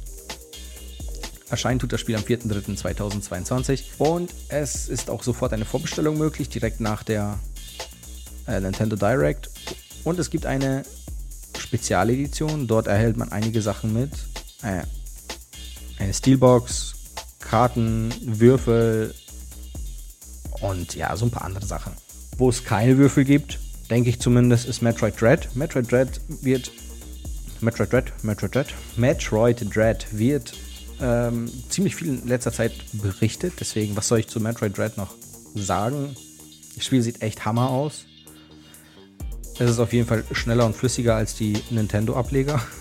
Erscheint 1.50 1.82
tut 1.82 1.94
das 1.94 2.02
Spiel 2.02 2.16
am 2.16 2.24
4.3.2022 2.24 3.84
und 4.00 4.34
es 4.50 4.90
ist 4.90 5.10
auch 5.10 5.24
sofort 5.24 5.54
eine 5.54 5.64
Vorbestellung 5.64 6.18
möglich, 6.18 6.50
direkt 6.50 6.82
nach 6.82 7.04
der 7.04 7.40
äh, 8.48 8.60
Nintendo 8.60 8.98
Direct. 8.98 9.50
Und 10.04 10.20
es 10.20 10.30
gibt 10.30 10.46
eine 10.46 10.84
Spezialedition, 11.58 12.68
dort 12.68 12.88
erhält 12.88 13.16
man 13.16 13.32
einige 13.32 13.62
Sachen 13.62 13.94
mit, 13.94 14.12
äh, 14.62 14.84
eine 16.00 16.14
Steelbox, 16.14 16.96
Karten, 17.40 18.14
Würfel 18.22 19.14
und 20.60 20.96
ja, 20.96 21.16
so 21.16 21.26
ein 21.26 21.32
paar 21.32 21.46
andere 21.46 21.66
Sachen. 21.66 21.94
Wo 22.38 22.50
es 22.50 22.66
keine 22.66 22.98
Würfel 22.98 23.24
gibt, 23.24 23.58
denke 23.90 24.10
ich 24.10 24.20
zumindest, 24.20 24.68
ist 24.68 24.82
Metroid 24.82 25.20
Dread. 25.20 25.56
Metroid 25.56 25.90
Dread 25.90 26.22
wird. 26.42 26.72
Metroid 27.62 27.92
Dread, 27.92 28.24
Metroid 28.24 28.54
Dread, 28.54 28.68
Metroid 28.98 29.76
Dread 29.76 30.06
wird 30.12 30.54
ähm, 31.02 31.50
ziemlich 31.70 31.96
viel 31.96 32.08
in 32.08 32.28
letzter 32.28 32.52
Zeit 32.52 32.74
berichtet. 32.94 33.54
Deswegen, 33.60 33.96
was 33.96 34.08
soll 34.08 34.20
ich 34.20 34.28
zu 34.28 34.40
Metroid 34.40 34.78
Dread 34.78 34.98
noch 34.98 35.14
sagen? 35.56 36.16
Das 36.76 36.86
Spiel 36.86 37.02
sieht 37.02 37.22
echt 37.22 37.46
Hammer 37.46 37.70
aus. 37.70 38.06
Es 39.60 39.70
ist 39.70 39.80
auf 39.80 39.94
jeden 39.94 40.08
Fall 40.08 40.24
schneller 40.32 40.66
und 40.66 40.76
flüssiger 40.76 41.16
als 41.16 41.36
die 41.36 41.62
Nintendo-Ableger. 41.70 42.62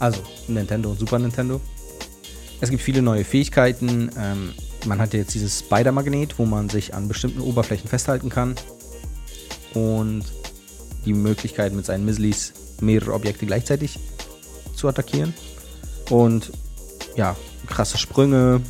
Also 0.00 0.22
Nintendo 0.46 0.92
und 0.92 1.00
Super 1.00 1.18
Nintendo. 1.18 1.60
Es 2.60 2.70
gibt 2.70 2.80
viele 2.80 3.02
neue 3.02 3.24
Fähigkeiten. 3.24 4.12
Ähm, 4.16 4.54
man 4.86 5.00
hat 5.00 5.12
jetzt 5.12 5.34
dieses 5.34 5.58
Spider-Magnet, 5.58 6.38
wo 6.38 6.44
man 6.44 6.68
sich 6.68 6.94
an 6.94 7.08
bestimmten 7.08 7.40
Oberflächen 7.40 7.88
festhalten 7.88 8.28
kann. 8.28 8.54
Und 9.74 10.22
die 11.04 11.14
Möglichkeit, 11.14 11.72
mit 11.72 11.84
seinen 11.84 12.04
Missilis 12.04 12.52
mehrere 12.80 13.12
Objekte 13.12 13.44
gleichzeitig 13.44 13.98
zu 14.76 14.86
attackieren. 14.86 15.34
Und 16.10 16.52
ja, 17.16 17.36
krasse 17.68 17.98
Sprünge, 17.98 18.60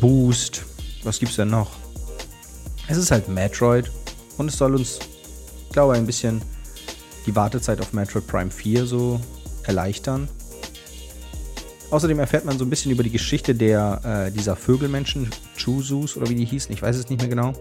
Boost. 0.00 0.64
Was 1.04 1.18
gibt's 1.18 1.36
denn 1.36 1.48
noch? 1.48 1.70
Es 2.88 2.96
ist 2.96 3.10
halt 3.10 3.28
Metroid 3.28 3.90
und 4.36 4.48
es 4.48 4.56
soll 4.56 4.74
uns, 4.74 4.98
glaube 5.72 5.94
ich, 5.94 6.00
ein 6.00 6.06
bisschen 6.06 6.42
die 7.26 7.34
Wartezeit 7.36 7.80
auf 7.80 7.92
Metroid 7.92 8.26
Prime 8.26 8.50
4 8.50 8.86
so 8.86 9.20
erleichtern. 9.64 10.28
Außerdem 11.90 12.18
erfährt 12.18 12.44
man 12.44 12.58
so 12.58 12.64
ein 12.64 12.70
bisschen 12.70 12.92
über 12.92 13.02
die 13.02 13.10
Geschichte 13.10 13.54
der, 13.54 14.26
äh, 14.28 14.30
dieser 14.30 14.56
Vögelmenschen, 14.56 15.30
Chuzus 15.56 16.16
oder 16.16 16.28
wie 16.28 16.34
die 16.34 16.44
hießen, 16.44 16.72
ich 16.72 16.82
weiß 16.82 16.96
es 16.96 17.08
nicht 17.08 17.20
mehr 17.20 17.30
genau. 17.30 17.52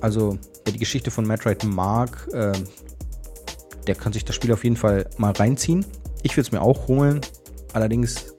Also, 0.00 0.38
wer 0.64 0.72
die 0.72 0.78
Geschichte 0.78 1.10
von 1.10 1.26
Metroid 1.26 1.64
mag, 1.64 2.28
äh, 2.32 2.52
der 3.86 3.94
kann 3.94 4.12
sich 4.12 4.24
das 4.24 4.36
Spiel 4.36 4.52
auf 4.52 4.64
jeden 4.64 4.76
Fall 4.76 5.08
mal 5.18 5.32
reinziehen. 5.32 5.84
Ich 6.22 6.36
würde 6.36 6.46
es 6.46 6.52
mir 6.52 6.62
auch 6.62 6.88
holen, 6.88 7.20
allerdings 7.72 8.34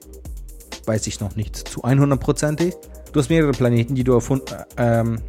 weiß 0.86 1.06
ich 1.06 1.20
noch 1.20 1.36
nicht 1.36 1.56
zu 1.56 1.84
100%ig. 1.84 2.74
Du 3.12 3.20
hast 3.20 3.28
mehrere 3.28 3.52
Planeten, 3.52 3.94
die 3.94 4.04
du 4.04 4.12
erfunden, 4.14 4.46
äh, 4.76 5.00
ähm, 5.00 5.20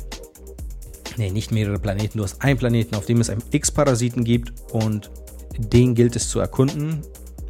nee, 1.18 1.32
nicht 1.32 1.52
mehrere 1.52 1.80
Planeten, 1.80 2.18
du 2.18 2.24
hast 2.24 2.42
einen 2.42 2.58
Planeten, 2.58 2.96
auf 2.96 3.06
dem 3.06 3.22
es 3.22 3.30
einen 3.30 3.44
X-Parasiten 3.52 4.24
gibt 4.24 4.54
und 4.72 5.12
den 5.58 5.94
gilt 5.94 6.16
es 6.16 6.30
zu 6.30 6.40
erkunden 6.40 7.04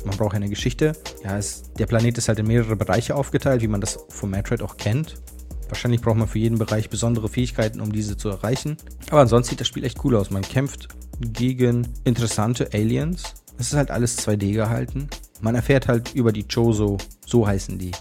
man 0.05 0.17
braucht 0.17 0.35
eine 0.35 0.49
Geschichte. 0.49 0.93
Ja, 1.23 1.37
es, 1.37 1.63
der 1.77 1.85
Planet 1.85 2.17
ist 2.17 2.27
halt 2.27 2.39
in 2.39 2.47
mehrere 2.47 2.75
Bereiche 2.75 3.15
aufgeteilt, 3.15 3.61
wie 3.61 3.67
man 3.67 3.81
das 3.81 3.99
von 4.09 4.29
Metroid 4.29 4.61
auch 4.61 4.77
kennt. 4.77 5.15
Wahrscheinlich 5.69 6.01
braucht 6.01 6.17
man 6.17 6.27
für 6.27 6.39
jeden 6.39 6.57
Bereich 6.57 6.89
besondere 6.89 7.29
Fähigkeiten, 7.29 7.81
um 7.81 7.91
diese 7.91 8.17
zu 8.17 8.29
erreichen. 8.29 8.77
Aber 9.09 9.21
ansonsten 9.21 9.51
sieht 9.51 9.61
das 9.61 9.67
Spiel 9.67 9.85
echt 9.85 10.03
cool 10.03 10.15
aus. 10.15 10.29
Man 10.29 10.43
kämpft 10.43 10.89
gegen 11.19 11.87
interessante 12.03 12.69
Aliens. 12.73 13.23
Es 13.57 13.67
ist 13.67 13.73
halt 13.73 13.91
alles 13.91 14.19
2D 14.19 14.53
gehalten. 14.53 15.07
Man 15.43 15.53
erfährt 15.56 15.88
halt 15.88 16.15
über 16.15 16.32
die 16.32 16.47
Chozo, 16.47 16.97
so 17.25 17.45
heißen 17.45 17.77
die. 17.77 17.91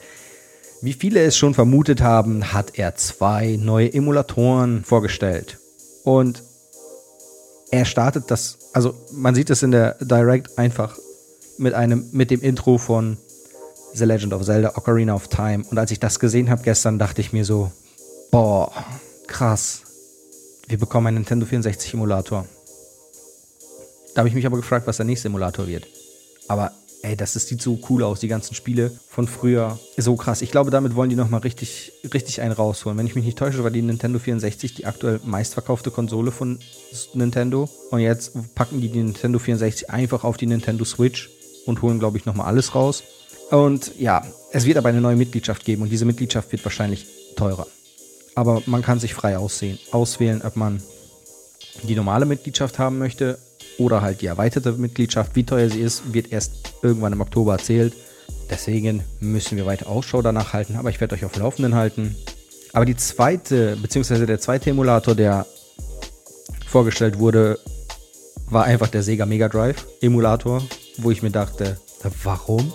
wie 0.82 0.92
viele 0.94 1.22
es 1.22 1.36
schon 1.36 1.54
vermutet 1.54 2.00
haben, 2.00 2.52
hat 2.52 2.78
er 2.78 2.94
zwei 2.94 3.56
neue 3.60 3.92
Emulatoren 3.92 4.84
vorgestellt. 4.84 5.58
Und 6.04 6.42
er 7.70 7.84
startet 7.84 8.30
das, 8.30 8.58
also 8.72 8.94
man 9.12 9.34
sieht 9.34 9.50
es 9.50 9.62
in 9.62 9.70
der 9.70 9.96
Direct 10.00 10.58
einfach 10.58 10.98
mit 11.58 11.74
einem, 11.74 12.08
mit 12.12 12.30
dem 12.30 12.40
Intro 12.40 12.78
von 12.78 13.18
The 13.92 14.04
Legend 14.04 14.32
of 14.32 14.44
Zelda 14.44 14.76
Ocarina 14.76 15.14
of 15.14 15.28
Time. 15.28 15.64
Und 15.70 15.78
als 15.78 15.90
ich 15.90 16.00
das 16.00 16.18
gesehen 16.18 16.48
habe 16.48 16.62
gestern, 16.62 16.98
dachte 16.98 17.20
ich 17.20 17.32
mir 17.32 17.44
so, 17.44 17.70
boah, 18.30 18.72
krass. 19.26 19.82
Wir 20.66 20.78
bekommen 20.78 21.08
einen 21.08 21.16
Nintendo 21.18 21.46
64 21.46 21.94
Emulator. 21.94 22.46
Da 24.14 24.20
habe 24.20 24.28
ich 24.28 24.34
mich 24.34 24.46
aber 24.46 24.56
gefragt, 24.56 24.86
was 24.86 24.96
der 24.96 25.06
nächste 25.06 25.28
Emulator 25.28 25.66
wird. 25.66 25.86
Aber 26.48 26.72
ey, 27.02 27.16
das, 27.16 27.32
das 27.32 27.46
sieht 27.46 27.62
so 27.62 27.78
cool 27.88 28.02
aus, 28.02 28.20
die 28.20 28.28
ganzen 28.28 28.54
Spiele 28.54 28.92
von 29.08 29.26
früher. 29.26 29.78
So 29.96 30.16
krass. 30.16 30.42
Ich 30.42 30.50
glaube, 30.50 30.70
damit 30.70 30.94
wollen 30.94 31.10
die 31.10 31.16
nochmal 31.16 31.40
richtig, 31.40 31.92
richtig 32.12 32.40
einen 32.40 32.52
rausholen. 32.52 32.98
Wenn 32.98 33.06
ich 33.06 33.14
mich 33.14 33.24
nicht 33.24 33.38
täusche, 33.38 33.64
war 33.64 33.70
die 33.70 33.82
Nintendo 33.82 34.18
64 34.18 34.74
die 34.74 34.86
aktuell 34.86 35.20
meistverkaufte 35.24 35.90
Konsole 35.90 36.30
von 36.30 36.58
Nintendo. 37.14 37.68
Und 37.90 38.00
jetzt 38.00 38.32
packen 38.54 38.80
die 38.80 38.88
die 38.88 39.02
Nintendo 39.02 39.38
64 39.38 39.90
einfach 39.90 40.24
auf 40.24 40.36
die 40.36 40.46
Nintendo 40.46 40.84
Switch 40.84 41.30
und 41.66 41.82
holen, 41.82 41.98
glaube 41.98 42.18
ich, 42.18 42.26
nochmal 42.26 42.46
alles 42.46 42.74
raus. 42.74 43.02
Und 43.50 43.92
ja, 43.98 44.24
es 44.52 44.66
wird 44.66 44.78
aber 44.78 44.90
eine 44.90 45.00
neue 45.00 45.16
Mitgliedschaft 45.16 45.64
geben 45.64 45.82
und 45.82 45.90
diese 45.90 46.04
Mitgliedschaft 46.04 46.52
wird 46.52 46.64
wahrscheinlich 46.64 47.06
teurer. 47.36 47.66
Aber 48.34 48.62
man 48.66 48.82
kann 48.82 49.00
sich 49.00 49.12
frei 49.12 49.38
aussehen, 49.38 49.78
auswählen, 49.90 50.42
ob 50.42 50.56
man 50.56 50.82
die 51.82 51.96
normale 51.96 52.26
Mitgliedschaft 52.26 52.78
haben 52.78 52.98
möchte 52.98 53.38
oder 53.78 54.02
halt 54.02 54.20
die 54.20 54.26
erweiterte 54.26 54.72
Mitgliedschaft. 54.72 55.36
Wie 55.36 55.44
teuer 55.44 55.68
sie 55.68 55.80
ist, 55.80 56.12
wird 56.12 56.32
erst 56.32 56.74
irgendwann 56.82 57.12
im 57.12 57.20
Oktober 57.20 57.52
erzählt. 57.52 57.94
Deswegen 58.50 59.02
müssen 59.20 59.56
wir 59.56 59.66
weiter 59.66 59.88
Ausschau 59.88 60.22
danach 60.22 60.52
halten, 60.52 60.76
aber 60.76 60.90
ich 60.90 61.00
werde 61.00 61.14
euch 61.14 61.24
auf 61.24 61.36
Laufenden 61.36 61.74
halten. 61.74 62.16
Aber 62.72 62.84
die 62.84 62.96
zweite, 62.96 63.76
beziehungsweise 63.76 64.26
der 64.26 64.40
zweite 64.40 64.70
Emulator, 64.70 65.14
der 65.14 65.46
vorgestellt 66.66 67.18
wurde, 67.18 67.58
war 68.48 68.64
einfach 68.64 68.88
der 68.88 69.02
Sega 69.02 69.26
Mega 69.26 69.48
Drive 69.48 69.86
Emulator, 70.00 70.62
wo 70.98 71.10
ich 71.10 71.22
mir 71.22 71.30
dachte, 71.30 71.78
warum? 72.24 72.72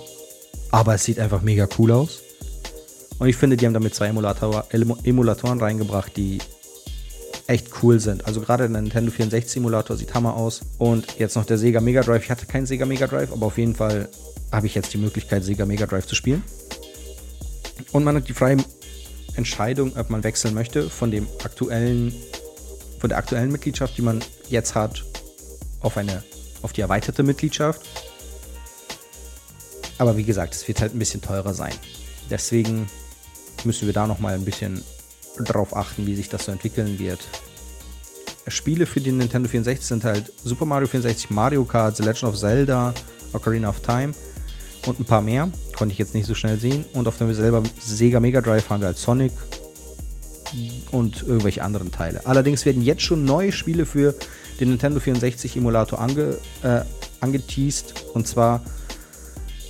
Aber 0.72 0.96
es 0.96 1.04
sieht 1.04 1.20
einfach 1.20 1.42
mega 1.42 1.68
cool 1.78 1.92
aus. 1.92 2.22
Und 3.20 3.28
ich 3.28 3.38
finde, 3.38 3.56
die 3.56 3.66
haben 3.66 3.74
damit 3.74 3.96
zwei 3.96 4.08
Emulator, 4.08 4.66
Emulatoren 5.04 5.60
reingebracht, 5.60 6.16
die 6.18 6.40
echt 7.48 7.70
cool 7.84 8.00
sind. 8.00 8.26
Also 8.26 8.42
gerade 8.42 8.70
der 8.70 8.82
Nintendo 8.82 9.12
64 9.12 9.58
Emulator 9.58 9.98
sieht 9.98 10.14
Hammer 10.14 10.36
aus. 10.36 10.62
Und 10.78 11.20
jetzt 11.20 11.36
noch 11.36 11.46
der 11.46 11.58
Sega 11.58 11.80
Mega 11.80 12.02
Drive. 12.02 12.24
Ich 12.24 12.32
hatte 12.32 12.46
keinen 12.46 12.66
Sega 12.66 12.86
Mega 12.86 13.08
Drive, 13.08 13.32
aber 13.32 13.46
auf 13.48 13.58
jeden 13.58 13.76
Fall 13.76 14.10
habe 14.52 14.68
ich 14.68 14.76
jetzt 14.76 14.94
die 14.94 14.98
Möglichkeit, 14.98 15.44
Sega 15.44 15.66
Mega 15.66 15.86
Drive 15.86 16.08
zu 16.08 16.16
spielen. 16.16 16.44
Und 17.92 18.04
man 18.04 18.16
hat 18.16 18.28
die 18.28 18.34
freie 18.34 18.58
Entscheidung, 19.36 19.96
ob 19.98 20.10
man 20.10 20.24
wechseln 20.24 20.54
möchte 20.54 20.90
von 20.90 21.12
dem 21.12 21.28
aktuellen, 21.44 22.14
von 23.00 23.10
der 23.10 23.18
aktuellen 23.18 23.52
Mitgliedschaft, 23.52 23.98
die 23.98 24.02
man 24.02 24.24
jetzt 24.50 24.76
hat, 24.76 25.04
auf 25.82 25.98
eine, 25.98 26.24
auf 26.62 26.74
die 26.74 26.82
erweiterte 26.82 27.24
Mitgliedschaft. 27.24 27.82
Aber 29.98 30.18
wie 30.18 30.24
gesagt, 30.24 30.56
es 30.56 30.68
wird 30.68 30.82
halt 30.82 30.96
ein 30.96 31.00
bisschen 31.00 31.22
teurer 31.22 31.54
sein. 31.54 31.74
Deswegen 32.30 32.88
müssen 33.64 33.86
wir 33.86 33.94
da 33.94 34.08
noch 34.08 34.20
mal 34.20 34.34
ein 34.34 34.46
bisschen 34.46 34.84
drauf 35.40 35.76
achten, 35.76 36.06
wie 36.06 36.16
sich 36.16 36.30
das 36.30 36.46
so 36.46 36.52
entwickeln 36.52 37.00
wird. 37.00 37.20
Spiele 38.48 38.86
für 38.86 39.02
den 39.02 39.18
Nintendo 39.18 39.50
64 39.50 39.86
sind 39.86 40.04
halt 40.04 40.32
Super 40.44 40.66
Mario 40.66 40.88
64, 40.88 41.30
Mario 41.32 41.64
Kart, 41.66 41.98
The 41.98 42.04
Legend 42.04 42.24
of 42.26 42.38
Zelda, 42.38 42.94
Ocarina 43.34 43.70
of 43.70 43.80
Time 43.80 44.14
und 44.86 45.00
ein 45.00 45.06
paar 45.06 45.22
mehr. 45.22 45.50
Konnte 45.76 45.94
ich 45.94 45.98
jetzt 46.00 46.14
nicht 46.14 46.28
so 46.28 46.36
schnell 46.36 46.60
sehen. 46.60 46.86
Und 46.94 47.08
auf 47.08 47.18
dem 47.18 47.34
selber 47.34 47.64
Sega 47.80 48.20
Mega 48.20 48.42
Drive 48.42 48.70
haben 48.70 48.82
wir 48.82 48.88
halt 48.88 48.98
Sonic 48.98 49.32
und 50.92 51.24
irgendwelche 51.24 51.64
anderen 51.64 51.92
Teile. 51.92 52.22
Allerdings 52.26 52.66
werden 52.66 52.82
jetzt 52.82 53.02
schon 53.02 53.26
neue 53.26 53.52
Spiele 53.52 53.86
für 53.86 54.14
den 54.60 54.70
Nintendo 54.70 55.00
64 55.00 55.58
Emulator 55.58 56.00
ange, 56.00 56.38
äh, 56.64 56.82
angeteased. 57.20 58.06
Und 58.14 58.28
zwar 58.28 58.64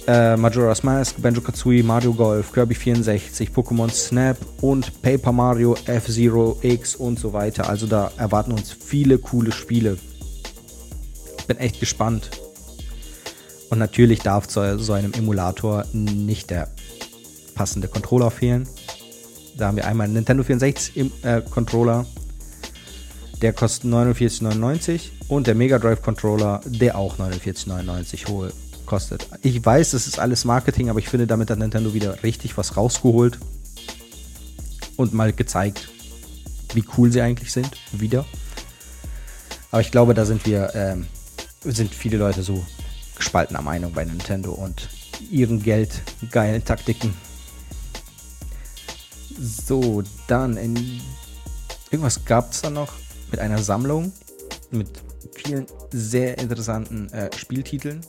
äh, 0.07 0.37
Majora's 0.37 0.83
Mask, 0.83 1.21
Banjo-Kazooie, 1.21 1.83
Mario 1.83 2.13
Golf, 2.13 2.51
Kirby 2.51 2.75
64, 2.75 3.49
Pokémon 3.49 3.89
Snap 3.89 4.37
und 4.61 5.01
Paper 5.01 5.31
Mario, 5.31 5.75
F-Zero 5.85 6.57
X 6.61 6.95
und 6.95 7.19
so 7.19 7.33
weiter. 7.33 7.69
Also 7.69 7.87
da 7.87 8.11
erwarten 8.17 8.51
uns 8.51 8.71
viele 8.71 9.17
coole 9.17 9.51
Spiele. 9.51 9.97
Bin 11.47 11.57
echt 11.57 11.79
gespannt. 11.79 12.29
Und 13.69 13.79
natürlich 13.79 14.19
darf 14.19 14.47
zu 14.47 14.77
so 14.79 14.93
einem 14.93 15.13
Emulator 15.13 15.85
nicht 15.93 16.49
der 16.49 16.69
passende 17.55 17.87
Controller 17.87 18.31
fehlen. 18.31 18.67
Da 19.57 19.67
haben 19.67 19.77
wir 19.77 19.87
einmal 19.87 20.05
einen 20.05 20.13
Nintendo 20.13 20.43
64 20.43 20.97
im, 20.97 21.11
äh, 21.23 21.41
Controller, 21.41 22.05
der 23.41 23.53
kostet 23.53 23.91
49,99 23.91 25.11
und 25.27 25.47
der 25.47 25.55
Mega 25.55 25.79
Drive 25.79 26.01
Controller, 26.01 26.61
der 26.65 26.97
auch 26.97 27.17
49,99 27.17 28.27
hohe 28.27 28.51
kostet. 28.85 29.27
Ich 29.41 29.63
weiß, 29.65 29.91
das 29.91 30.07
ist 30.07 30.19
alles 30.19 30.45
Marketing, 30.45 30.89
aber 30.89 30.99
ich 30.99 31.09
finde, 31.09 31.27
damit 31.27 31.49
hat 31.49 31.59
Nintendo 31.59 31.93
wieder 31.93 32.23
richtig 32.23 32.57
was 32.57 32.77
rausgeholt 32.77 33.39
und 34.97 35.13
mal 35.13 35.33
gezeigt, 35.33 35.89
wie 36.73 36.83
cool 36.97 37.11
sie 37.11 37.21
eigentlich 37.21 37.51
sind. 37.51 37.71
Wieder. 37.91 38.25
Aber 39.71 39.81
ich 39.81 39.91
glaube, 39.91 40.13
da 40.13 40.25
sind 40.25 40.45
wir, 40.45 40.73
ähm, 40.73 41.07
sind 41.63 41.93
viele 41.93 42.17
Leute 42.17 42.43
so 42.43 42.63
gespaltener 43.15 43.61
Meinung 43.61 43.93
bei 43.93 44.05
Nintendo 44.05 44.51
und 44.51 44.89
ihren 45.29 45.61
geldgeilen 45.61 46.63
Taktiken. 46.63 47.13
So, 49.37 50.03
dann 50.27 50.57
in, 50.57 51.01
irgendwas 51.91 52.23
gab 52.25 52.51
es 52.51 52.61
da 52.61 52.69
noch 52.69 52.93
mit 53.31 53.39
einer 53.39 53.61
Sammlung 53.61 54.13
mit 54.71 54.89
vielen 55.33 55.65
sehr 55.91 56.37
interessanten 56.37 57.09
äh, 57.11 57.29
Spieltiteln. 57.35 58.01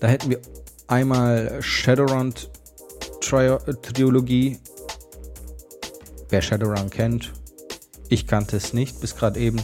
Da 0.00 0.08
hätten 0.08 0.30
wir 0.30 0.40
einmal 0.86 1.60
Shadowrun 1.60 2.34
Trilogie. 3.20 4.58
Wer 6.30 6.42
Shadowrun 6.42 6.90
kennt, 6.90 7.32
ich 8.08 8.26
kannte 8.26 8.56
es 8.56 8.72
nicht 8.72 9.00
bis 9.00 9.16
gerade 9.16 9.40
eben 9.40 9.62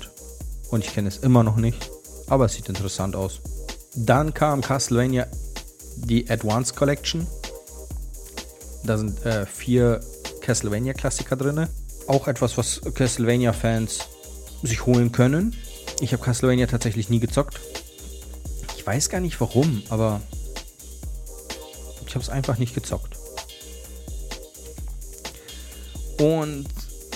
und 0.71 0.85
ich 0.85 0.93
kenne 0.93 1.09
es 1.09 1.19
immer 1.19 1.43
noch 1.43 1.57
nicht, 1.57 1.91
aber 2.27 2.47
es 2.47 2.55
sieht 2.55 2.69
interessant 2.69 3.17
aus. 3.17 3.41
Dann 3.95 4.35
kam 4.35 4.61
Castlevania 4.61 5.27
die 5.97 6.29
Advance 6.29 6.75
Collection. 6.75 7.27
Da 8.85 8.99
sind 8.99 9.25
äh, 9.25 9.47
vier 9.47 10.01
Castlevania-Klassiker 10.41 11.37
drin. 11.37 11.69
Auch 12.07 12.29
etwas, 12.29 12.59
was 12.59 12.81
Castlevania-Fans 12.95 14.01
sich 14.63 14.85
holen 14.85 15.13
können. 15.13 15.55
Ich 16.01 16.13
habe 16.13 16.23
Castlevania 16.23 16.67
tatsächlich 16.67 17.09
nie 17.09 17.21
gezockt. 17.21 17.61
Ich 18.85 18.87
weiß 18.87 19.09
gar 19.09 19.21
nicht 19.21 19.41
warum, 19.41 19.83
aber 19.89 20.21
ich 22.07 22.15
habe 22.15 22.23
es 22.23 22.29
einfach 22.29 22.59
nicht 22.59 22.75
gezockt. 22.75 23.17
Und 26.21 26.67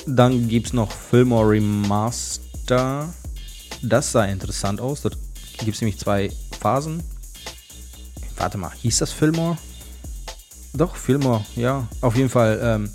dann 0.07 0.48
gibt 0.48 0.68
es 0.68 0.72
noch 0.72 0.90
Fillmore 0.90 1.50
Remaster. 1.50 3.12
Das 3.83 4.12
sah 4.12 4.24
interessant 4.24 4.81
aus. 4.81 5.02
Da 5.02 5.11
gibt 5.59 5.74
es 5.74 5.83
nämlich 5.83 5.98
zwei 5.98 6.31
Phasen. 6.59 7.02
Warte 8.38 8.57
mal, 8.57 8.72
hieß 8.81 8.96
das 9.00 9.12
Fillmore? 9.12 9.59
Doch, 10.72 10.96
Fillmore, 10.96 11.44
ja. 11.54 11.87
Auf 12.00 12.16
jeden 12.16 12.31
Fall 12.31 12.59
ähm, 12.62 12.90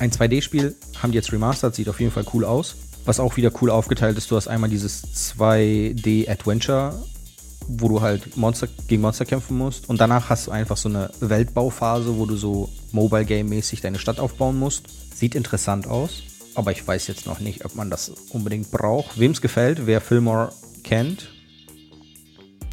ein 0.00 0.10
2D-Spiel. 0.10 0.74
Haben 1.00 1.12
die 1.12 1.16
jetzt 1.16 1.30
remastered, 1.30 1.76
sieht 1.76 1.88
auf 1.88 2.00
jeden 2.00 2.10
Fall 2.10 2.24
cool 2.34 2.44
aus. 2.44 2.74
Was 3.04 3.20
auch 3.20 3.36
wieder 3.36 3.52
cool 3.62 3.70
aufgeteilt 3.70 4.18
ist, 4.18 4.32
du 4.32 4.36
hast 4.36 4.48
einmal 4.48 4.68
dieses 4.68 5.04
2D-Adventure 5.38 7.00
wo 7.68 7.88
du 7.88 8.00
halt 8.00 8.36
Monster 8.36 8.68
gegen 8.88 9.02
Monster 9.02 9.24
kämpfen 9.24 9.56
musst. 9.56 9.88
Und 9.88 10.00
danach 10.00 10.28
hast 10.28 10.46
du 10.46 10.50
einfach 10.50 10.76
so 10.76 10.88
eine 10.88 11.10
Weltbauphase, 11.20 12.16
wo 12.18 12.26
du 12.26 12.36
so 12.36 12.68
Mobile 12.92 13.24
Game-mäßig 13.24 13.80
deine 13.80 13.98
Stadt 13.98 14.18
aufbauen 14.18 14.58
musst. 14.58 14.84
Sieht 15.14 15.34
interessant 15.34 15.86
aus, 15.86 16.22
aber 16.54 16.72
ich 16.72 16.86
weiß 16.86 17.06
jetzt 17.06 17.26
noch 17.26 17.40
nicht, 17.40 17.64
ob 17.64 17.74
man 17.74 17.90
das 17.90 18.10
unbedingt 18.30 18.70
braucht. 18.70 19.18
Wem 19.18 19.32
es 19.32 19.40
gefällt, 19.40 19.86
wer 19.86 20.00
Fillmore 20.00 20.52
kennt, 20.82 21.28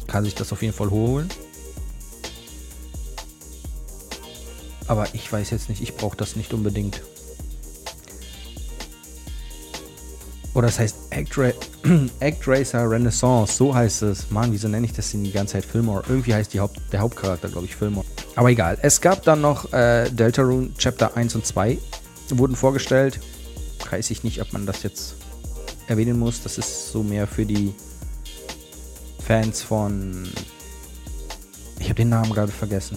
kann 0.06 0.24
sich 0.24 0.34
das 0.34 0.52
auf 0.52 0.62
jeden 0.62 0.74
Fall 0.74 0.90
holen. 0.90 1.28
Aber 4.86 5.06
ich 5.12 5.30
weiß 5.30 5.50
jetzt 5.50 5.68
nicht, 5.68 5.82
ich 5.82 5.94
brauche 5.96 6.16
das 6.16 6.34
nicht 6.34 6.54
unbedingt. 6.54 7.02
Oder 10.54 10.66
das 10.66 10.78
heißt 10.78 11.07
Actra 11.18 11.50
Actracer 12.20 12.88
Renaissance, 12.88 13.54
so 13.54 13.74
heißt 13.74 14.02
es. 14.02 14.30
Mann, 14.30 14.52
wieso 14.52 14.68
nenne 14.68 14.86
ich 14.86 14.92
das 14.92 15.10
denn 15.10 15.24
die 15.24 15.32
ganze 15.32 15.54
Zeit 15.54 15.64
Fillmore? 15.64 16.04
Irgendwie 16.08 16.32
heißt 16.32 16.56
Haupt 16.58 16.80
der 16.92 17.00
Hauptcharakter, 17.00 17.48
glaube 17.48 17.66
ich, 17.66 17.74
Fillmore. 17.74 18.06
Aber 18.36 18.50
egal. 18.50 18.78
Es 18.82 19.00
gab 19.00 19.24
dann 19.24 19.40
noch 19.40 19.72
äh, 19.72 20.08
Deltarune 20.10 20.70
Chapter 20.78 21.16
1 21.16 21.34
und 21.34 21.44
2, 21.44 21.78
wurden 22.30 22.54
vorgestellt. 22.54 23.18
Weiß 23.90 24.10
ich 24.10 24.22
nicht, 24.22 24.40
ob 24.40 24.52
man 24.52 24.64
das 24.64 24.84
jetzt 24.84 25.16
erwähnen 25.88 26.18
muss. 26.18 26.42
Das 26.42 26.56
ist 26.56 26.92
so 26.92 27.02
mehr 27.02 27.26
für 27.26 27.44
die 27.44 27.74
Fans 29.26 29.62
von. 29.62 30.28
Ich 31.80 31.86
habe 31.86 31.96
den 31.96 32.10
Namen 32.10 32.32
gerade 32.32 32.52
vergessen. 32.52 32.96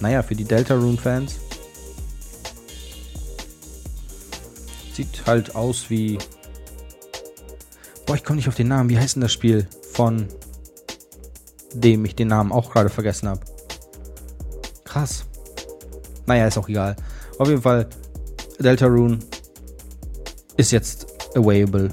Naja, 0.00 0.22
für 0.22 0.34
die 0.34 0.44
Deltarune-Fans. 0.44 1.36
Sieht 4.92 5.22
halt 5.26 5.56
aus 5.56 5.88
wie 5.88 6.18
Boah, 8.14 8.18
ich 8.18 8.22
komme 8.22 8.36
nicht 8.36 8.46
auf 8.46 8.54
den 8.54 8.68
Namen. 8.68 8.90
Wie 8.90 8.96
heißt 8.96 9.16
denn 9.16 9.22
das 9.22 9.32
Spiel 9.32 9.66
von 9.90 10.28
dem 11.72 12.04
ich 12.04 12.14
den 12.14 12.28
Namen 12.28 12.52
auch 12.52 12.70
gerade 12.70 12.88
vergessen 12.88 13.28
habe? 13.28 13.40
Krass. 14.84 15.24
Naja, 16.24 16.46
ist 16.46 16.56
auch 16.56 16.68
egal. 16.68 16.94
Auf 17.40 17.48
jeden 17.48 17.62
Fall, 17.62 17.88
Deltarune 18.60 19.18
ist 20.56 20.70
jetzt 20.70 21.08
available. 21.36 21.88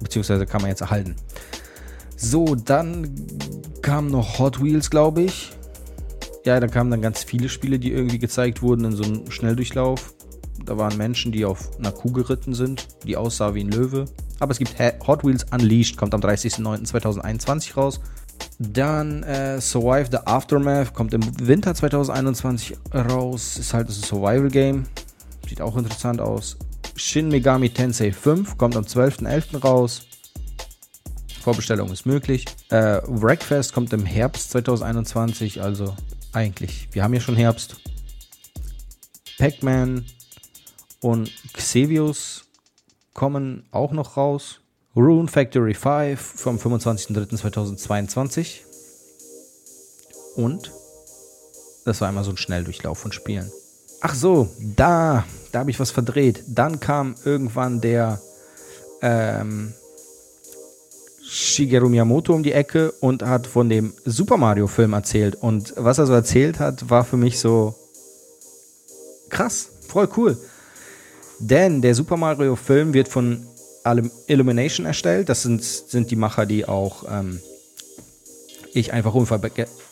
Beziehungsweise 0.00 0.46
kann 0.46 0.62
man 0.62 0.70
jetzt 0.70 0.80
erhalten. 0.80 1.16
So, 2.16 2.54
dann 2.54 3.14
kam 3.82 4.06
noch 4.06 4.38
Hot 4.38 4.62
Wheels, 4.62 4.88
glaube 4.88 5.20
ich. 5.20 5.52
Ja, 6.46 6.58
da 6.60 6.66
kamen 6.66 6.90
dann 6.90 7.02
ganz 7.02 7.24
viele 7.24 7.50
Spiele, 7.50 7.78
die 7.78 7.92
irgendwie 7.92 8.18
gezeigt 8.18 8.62
wurden 8.62 8.86
in 8.86 8.96
so 8.96 9.04
einem 9.04 9.30
Schnelldurchlauf. 9.30 10.14
Da 10.64 10.78
waren 10.78 10.96
Menschen, 10.96 11.30
die 11.30 11.44
auf 11.44 11.78
einer 11.78 11.92
Kuh 11.92 12.12
geritten 12.12 12.54
sind, 12.54 12.88
die 13.04 13.18
aussah 13.18 13.54
wie 13.54 13.64
ein 13.64 13.70
Löwe. 13.70 14.06
Aber 14.42 14.50
es 14.50 14.58
gibt 14.58 14.74
Hot 15.06 15.24
Wheels 15.24 15.46
Unleashed, 15.52 15.96
kommt 15.96 16.14
am 16.14 16.20
30.09.2021 16.20 17.74
raus. 17.74 18.00
Dann 18.58 19.22
äh, 19.22 19.60
Survive 19.60 20.08
the 20.10 20.16
Aftermath 20.24 20.94
kommt 20.94 21.14
im 21.14 21.22
Winter 21.46 21.72
2021 21.72 22.76
raus. 22.92 23.56
Ist 23.56 23.72
halt 23.72 23.88
ein 23.88 23.92
Survival-Game. 23.92 24.86
Sieht 25.48 25.60
auch 25.60 25.76
interessant 25.76 26.20
aus. 26.20 26.56
Shin 26.96 27.28
Megami 27.28 27.70
Tensei 27.70 28.10
5 28.10 28.58
kommt 28.58 28.74
am 28.74 28.82
12.11. 28.82 29.60
raus. 29.60 30.06
Vorbestellung 31.40 31.92
ist 31.92 32.04
möglich. 32.04 32.44
Äh, 32.70 33.00
Wreckfest 33.06 33.72
kommt 33.72 33.92
im 33.92 34.04
Herbst 34.04 34.50
2021, 34.50 35.62
also 35.62 35.94
eigentlich, 36.32 36.88
wir 36.90 37.04
haben 37.04 37.14
ja 37.14 37.20
schon 37.20 37.36
Herbst. 37.36 37.76
Pac-Man 39.38 40.04
und 41.00 41.30
Xevious 41.52 42.44
kommen 43.14 43.66
auch 43.70 43.92
noch 43.92 44.16
raus. 44.16 44.60
Rune 44.94 45.28
Factory 45.28 45.74
5 45.74 46.20
vom 46.20 46.58
25.03.2022. 46.58 48.60
Und 50.36 50.72
das 51.84 52.00
war 52.00 52.08
einmal 52.08 52.24
so 52.24 52.30
ein 52.30 52.36
Schnelldurchlauf 52.36 52.98
von 52.98 53.12
Spielen. 53.12 53.50
Ach 54.00 54.14
so, 54.14 54.48
da, 54.76 55.24
da 55.52 55.60
habe 55.60 55.70
ich 55.70 55.80
was 55.80 55.90
verdreht. 55.90 56.44
Dann 56.46 56.80
kam 56.80 57.14
irgendwann 57.24 57.80
der 57.80 58.20
ähm, 59.00 59.72
Shigeru 61.22 61.88
Miyamoto 61.88 62.34
um 62.34 62.42
die 62.42 62.52
Ecke 62.52 62.92
und 63.00 63.22
hat 63.22 63.46
von 63.46 63.68
dem 63.68 63.94
Super 64.04 64.36
Mario 64.36 64.66
Film 64.66 64.92
erzählt. 64.92 65.36
Und 65.36 65.72
was 65.76 65.98
er 65.98 66.06
so 66.06 66.12
erzählt 66.12 66.58
hat, 66.58 66.90
war 66.90 67.04
für 67.04 67.16
mich 67.16 67.38
so 67.38 67.74
krass, 69.30 69.68
voll 69.88 70.08
cool. 70.16 70.36
Denn 71.42 71.82
der 71.82 71.96
Super 71.96 72.16
Mario 72.16 72.54
Film 72.54 72.94
wird 72.94 73.08
von 73.08 73.44
Illumination 74.28 74.86
erstellt. 74.86 75.28
Das 75.28 75.42
sind, 75.42 75.64
sind 75.64 76.12
die 76.12 76.16
Macher, 76.16 76.46
die 76.46 76.66
auch 76.68 77.02
ähm, 77.10 77.40
ich, 78.72 78.92
einfach 78.92 79.12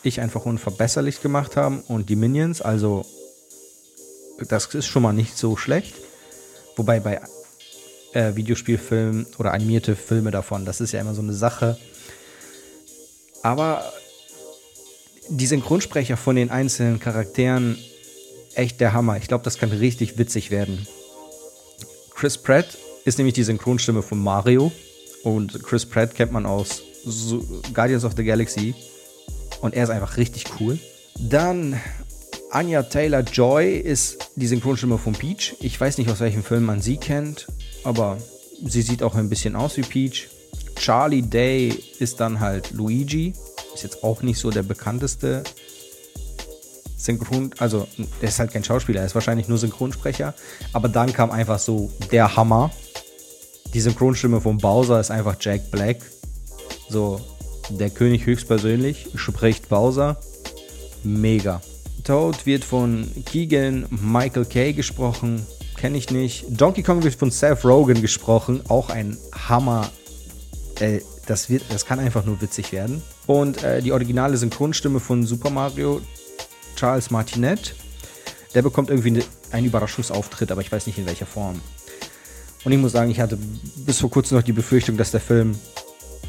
ich 0.01 0.21
einfach 0.21 0.45
unverbesserlich 0.45 1.21
gemacht 1.21 1.57
haben 1.57 1.81
und 1.89 2.09
die 2.09 2.15
Minions. 2.15 2.61
Also 2.61 3.05
das 4.47 4.73
ist 4.73 4.87
schon 4.87 5.03
mal 5.03 5.11
nicht 5.11 5.37
so 5.37 5.57
schlecht. 5.57 5.93
Wobei 6.77 7.01
bei 7.01 7.19
äh, 8.13 8.33
Videospielfilmen 8.33 9.27
oder 9.37 9.51
animierte 9.51 9.97
Filme 9.97 10.31
davon, 10.31 10.63
das 10.63 10.79
ist 10.79 10.93
ja 10.93 11.01
immer 11.01 11.13
so 11.13 11.21
eine 11.21 11.33
Sache. 11.33 11.77
Aber 13.43 13.83
die 15.27 15.47
Synchronsprecher 15.47 16.15
von 16.15 16.37
den 16.37 16.49
einzelnen 16.49 16.99
Charakteren, 17.01 17.77
echt 18.55 18.79
der 18.79 18.93
Hammer. 18.93 19.17
Ich 19.17 19.27
glaube, 19.27 19.43
das 19.43 19.57
kann 19.57 19.71
richtig 19.71 20.17
witzig 20.17 20.49
werden. 20.49 20.87
Chris 22.21 22.37
Pratt 22.37 22.77
ist 23.03 23.17
nämlich 23.17 23.33
die 23.33 23.41
Synchronstimme 23.41 24.03
von 24.03 24.19
Mario. 24.21 24.71
Und 25.23 25.63
Chris 25.63 25.87
Pratt 25.87 26.13
kennt 26.13 26.31
man 26.31 26.45
aus 26.45 26.83
Guardians 27.73 28.05
of 28.05 28.13
the 28.15 28.23
Galaxy. 28.23 28.75
Und 29.61 29.73
er 29.73 29.85
ist 29.85 29.89
einfach 29.89 30.17
richtig 30.17 30.45
cool. 30.59 30.77
Dann 31.17 31.81
Anya 32.51 32.83
Taylor 32.83 33.21
Joy 33.21 33.75
ist 33.75 34.33
die 34.35 34.45
Synchronstimme 34.45 34.99
von 34.99 35.13
Peach. 35.13 35.55
Ich 35.61 35.81
weiß 35.81 35.97
nicht, 35.97 36.11
aus 36.11 36.19
welchem 36.19 36.43
Film 36.43 36.63
man 36.63 36.79
sie 36.79 36.97
kennt, 36.97 37.47
aber 37.83 38.19
sie 38.67 38.83
sieht 38.83 39.01
auch 39.01 39.15
ein 39.15 39.27
bisschen 39.27 39.55
aus 39.55 39.77
wie 39.77 39.81
Peach. 39.81 40.29
Charlie 40.75 41.23
Day 41.23 41.73
ist 41.97 42.19
dann 42.19 42.39
halt 42.39 42.69
Luigi. 42.69 43.33
Ist 43.73 43.81
jetzt 43.81 44.03
auch 44.03 44.21
nicht 44.21 44.37
so 44.37 44.51
der 44.51 44.61
bekannteste 44.61 45.41
Synchron, 47.03 47.51
also 47.57 47.87
der 48.21 48.29
ist 48.29 48.39
halt 48.39 48.51
kein 48.51 48.63
Schauspieler, 48.63 49.01
er 49.01 49.05
ist 49.05 49.15
wahrscheinlich 49.15 49.47
nur 49.47 49.57
Synchronsprecher. 49.57 50.33
Aber 50.73 50.89
dann 50.89 51.13
kam 51.13 51.31
einfach 51.31 51.59
so 51.59 51.91
der 52.11 52.35
Hammer. 52.35 52.71
Die 53.73 53.79
Synchronstimme 53.79 54.41
von 54.41 54.57
Bowser 54.57 54.99
ist 54.99 55.11
einfach 55.11 55.35
Jack 55.39 55.71
Black. 55.71 55.97
So, 56.89 57.21
der 57.69 57.89
König 57.89 58.25
höchstpersönlich 58.25 59.07
spricht 59.15 59.69
Bowser. 59.69 60.17
Mega. 61.03 61.61
Toad 62.03 62.45
wird 62.45 62.63
von 62.63 63.09
Keegan 63.25 63.85
Michael 63.89 64.45
Kay 64.45 64.73
gesprochen. 64.73 65.45
Kenne 65.77 65.97
ich 65.97 66.11
nicht. 66.11 66.45
Donkey 66.49 66.83
Kong 66.83 67.03
wird 67.03 67.15
von 67.15 67.31
Seth 67.31 67.63
Rogen 67.63 68.01
gesprochen. 68.01 68.61
Auch 68.67 68.89
ein 68.89 69.17
Hammer. 69.47 69.89
Äh, 70.79 70.99
das, 71.25 71.49
wird, 71.49 71.63
das 71.69 71.85
kann 71.85 71.99
einfach 71.99 72.25
nur 72.25 72.41
witzig 72.41 72.71
werden. 72.71 73.01
Und 73.25 73.63
äh, 73.63 73.81
die 73.81 73.91
originale 73.91 74.37
Synchronstimme 74.37 74.99
von 74.99 75.25
Super 75.25 75.49
Mario, 75.49 76.01
Charles 76.75 77.11
Martinet, 77.11 77.75
der 78.53 78.61
bekommt 78.61 78.89
irgendwie 78.89 79.11
ne, 79.11 79.23
einen 79.51 79.67
Überraschungsauftritt, 79.67 80.51
aber 80.51 80.61
ich 80.61 80.71
weiß 80.71 80.87
nicht 80.87 80.97
in 80.97 81.05
welcher 81.05 81.25
Form. 81.25 81.61
Und 82.63 82.71
ich 82.71 82.77
muss 82.77 82.91
sagen, 82.91 83.09
ich 83.09 83.19
hatte 83.19 83.37
bis 83.77 83.99
vor 83.99 84.11
kurzem 84.11 84.37
noch 84.37 84.43
die 84.43 84.53
Befürchtung, 84.53 84.97
dass 84.97 85.11
der 85.11 85.21
Film 85.21 85.57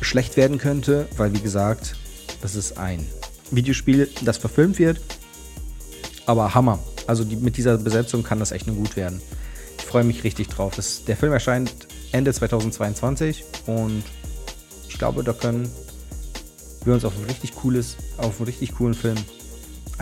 schlecht 0.01 0.37
werden 0.37 0.59
könnte, 0.59 1.09
weil 1.17 1.33
wie 1.35 1.41
gesagt, 1.41 1.97
das 2.41 2.55
ist 2.55 2.79
ein 2.79 3.07
Videospiel, 3.51 4.09
das 4.23 4.39
verfilmt 4.39 4.79
wird 4.79 5.01
aber 6.27 6.55
Hammer. 6.55 6.79
Also 7.07 7.25
die, 7.25 7.37
mit 7.37 7.57
dieser 7.57 7.79
Besetzung 7.79 8.23
kann 8.23 8.39
das 8.39 8.53
echt 8.53 8.67
nur 8.67 8.77
gut 8.77 8.97
werden. 8.97 9.21
Ich 9.79 9.85
freue 9.85 10.05
mich 10.05 10.25
richtig 10.25 10.49
drauf. 10.49 10.75
Das, 10.77 11.05
der 11.05 11.17
Film 11.17 11.33
erscheint 11.33 11.73
Ende 12.13 12.33
2022 12.33 13.45
und 13.67 14.03
ich 14.89 14.99
glaube, 14.99 15.25
da 15.25 15.33
können 15.33 15.71
wir 16.85 16.95
uns 16.95 17.05
auf 17.05 17.17
ein 17.17 17.25
richtig 17.25 17.55
cooles, 17.55 17.97
auf 18.19 18.39
einen 18.39 18.47
richtig 18.47 18.75
coolen 18.75 18.95
Film 18.95 19.17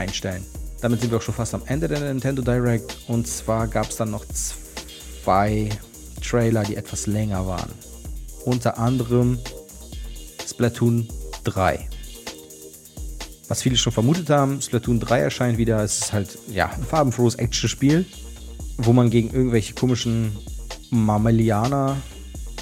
einstellen. 0.01 0.45
Damit 0.81 1.01
sind 1.01 1.11
wir 1.11 1.19
auch 1.19 1.23
schon 1.23 1.35
fast 1.35 1.55
am 1.55 1.63
Ende 1.67 1.89
der 1.89 2.01
Nintendo 2.01 2.43
Direct. 2.43 2.99
Und 3.07 3.27
zwar 3.29 3.69
gab 3.69 3.91
es 3.91 3.97
dann 3.97 4.11
noch 4.11 4.25
zwei 4.27 5.69
Trailer, 6.23 6.65
die 6.65 6.77
etwas 6.77 7.07
länger 7.07 7.47
waren. 7.47 7.71
Unter 8.45 8.79
anderem 8.79 9.39
Splatoon 10.47 11.09
3 11.45 11.89
was 13.51 13.63
viele 13.63 13.77
schon 13.77 13.93
vermutet 13.93 14.31
haben, 14.31 14.63
Splatoon 14.63 15.01
3 15.01 15.19
erscheint 15.19 15.59
wieder. 15.59 15.83
Es 15.83 15.99
ist 15.99 16.13
halt 16.13 16.39
ja, 16.53 16.71
ein 16.71 16.85
farbenfrohes 16.85 17.35
Action-Spiel, 17.35 18.07
wo 18.79 18.93
man 18.93 19.11
gegen 19.11 19.31
irgendwelche 19.31 19.75
komischen 19.75 20.37
Mammalianer 20.91 21.97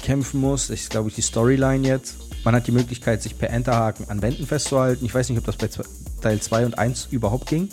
kämpfen 0.03 0.41
muss. 0.41 0.67
Das 0.67 0.79
ist, 0.79 0.89
glaube 0.89 1.09
ich, 1.09 1.15
die 1.15 1.21
Storyline 1.21 1.87
jetzt. 1.87 2.15
Man 2.43 2.55
hat 2.55 2.65
die 2.65 2.71
Möglichkeit, 2.71 3.21
sich 3.21 3.37
per 3.37 3.51
Enterhaken 3.51 4.09
an 4.09 4.23
Wänden 4.23 4.47
festzuhalten. 4.47 5.05
Ich 5.05 5.13
weiß 5.13 5.29
nicht, 5.29 5.37
ob 5.37 5.45
das 5.45 5.57
bei 5.57 5.69
Teil 6.19 6.39
2 6.39 6.65
und 6.65 6.77
1 6.77 7.07
überhaupt 7.11 7.47
ging. 7.47 7.69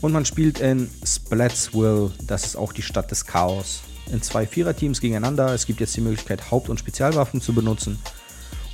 Und 0.00 0.12
man 0.12 0.24
spielt 0.24 0.60
in 0.60 0.88
Splatsville, 1.04 2.10
das 2.26 2.44
ist 2.46 2.56
auch 2.56 2.72
die 2.72 2.82
Stadt 2.82 3.10
des 3.10 3.26
Chaos. 3.26 3.82
In 4.10 4.22
zwei 4.22 4.46
Viererteams 4.46 5.00
gegeneinander. 5.00 5.54
Es 5.54 5.66
gibt 5.66 5.80
jetzt 5.80 5.96
die 5.96 6.00
Möglichkeit, 6.00 6.50
Haupt- 6.50 6.68
und 6.68 6.80
Spezialwaffen 6.80 7.40
zu 7.40 7.52
benutzen. 7.52 7.98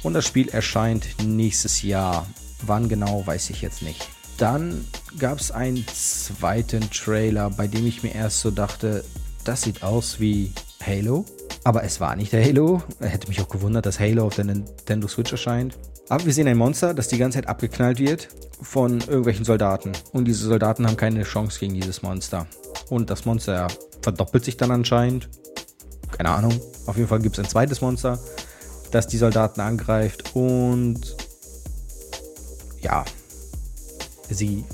Und 0.03 0.15
das 0.15 0.25
Spiel 0.25 0.49
erscheint 0.49 1.07
nächstes 1.25 1.83
Jahr. 1.83 2.27
Wann 2.63 2.89
genau, 2.89 3.27
weiß 3.27 3.51
ich 3.51 3.61
jetzt 3.61 3.83
nicht. 3.83 4.09
Dann 4.39 4.87
gab 5.19 5.41
es 5.41 5.51
einen 5.51 5.85
zweiten 5.89 6.91
Trailer, 6.91 7.51
bei 7.51 7.67
dem 7.67 7.87
ich 7.87 8.03
mir 8.03 8.15
erst 8.15 8.41
so 8.41 8.51
dachte, 8.51 9.05
das 9.45 9.63
sieht 9.63 9.83
aus 9.83 10.21
wie 10.21 10.53
Halo. 10.85 11.25
Aber 11.65 11.83
es 11.83 12.01
war 12.01 12.15
nicht 12.15 12.33
Halo. 12.33 12.83
Hätte 13.01 13.29
mich 13.29 13.41
auch 13.41 13.49
gewundert, 13.49 13.85
dass 13.85 13.99
Halo 13.99 14.27
auf 14.27 14.37
der 14.37 14.45
Nintendo 14.45 15.09
Switch 15.09 15.33
erscheint. 15.33 15.77
Aber 16.09 16.25
wir 16.25 16.33
sehen 16.33 16.47
ein 16.47 16.57
Monster, 16.57 16.95
das 16.95 17.09
die 17.09 17.19
ganze 17.19 17.39
Zeit 17.39 17.49
abgeknallt 17.49 17.99
wird 17.99 18.29
von 18.61 19.01
irgendwelchen 19.01 19.45
Soldaten. 19.45 19.93
Und 20.13 20.27
diese 20.27 20.47
Soldaten 20.47 20.87
haben 20.87 20.97
keine 20.97 21.23
Chance 21.25 21.61
gegen 21.61 21.75
dieses 21.75 22.03
Monster. 22.03 22.47
Und 22.89 23.11
das 23.11 23.25
Monster 23.25 23.69
verdoppelt 24.03 24.45
sich 24.45 24.57
dann 24.57 24.71
anscheinend. 24.71 25.29
Keine 26.11 26.31
Ahnung. 26.31 26.59
Auf 26.87 26.97
jeden 26.97 27.09
Fall 27.09 27.21
gibt 27.21 27.37
es 27.39 27.45
ein 27.45 27.51
zweites 27.51 27.81
Monster, 27.81 28.19
das 28.91 29.07
die 29.07 29.19
Soldaten 29.19 29.61
angreift. 29.61 30.35
Und 30.35 31.17
ja, 32.81 33.05
sie 34.31 34.65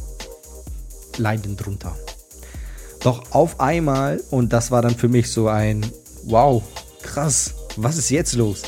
leiden 1.17 1.57
drunter. 1.57 1.97
Doch 3.01 3.33
auf 3.33 3.59
einmal, 3.59 4.23
und 4.31 4.53
das 4.53 4.71
war 4.71 4.83
dann 4.83 4.95
für 4.95 5.09
mich 5.09 5.31
so 5.31 5.49
ein 5.49 5.85
Wow, 6.25 6.63
krass, 7.03 7.55
was 7.77 7.99
ist 7.99 8.11
jetzt 8.11 8.35
los? 8.35 8.63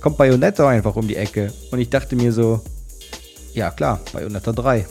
Kommt 0.00 0.16
Bayonetta 0.16 0.66
einfach 0.68 0.96
um 0.96 1.06
die 1.06 1.16
Ecke. 1.16 1.52
Und 1.70 1.78
ich 1.78 1.90
dachte 1.90 2.16
mir 2.16 2.32
so, 2.32 2.62
ja 3.56 3.70
klar, 3.70 4.00
Bayonetta 4.12 4.52
3. 4.52 4.86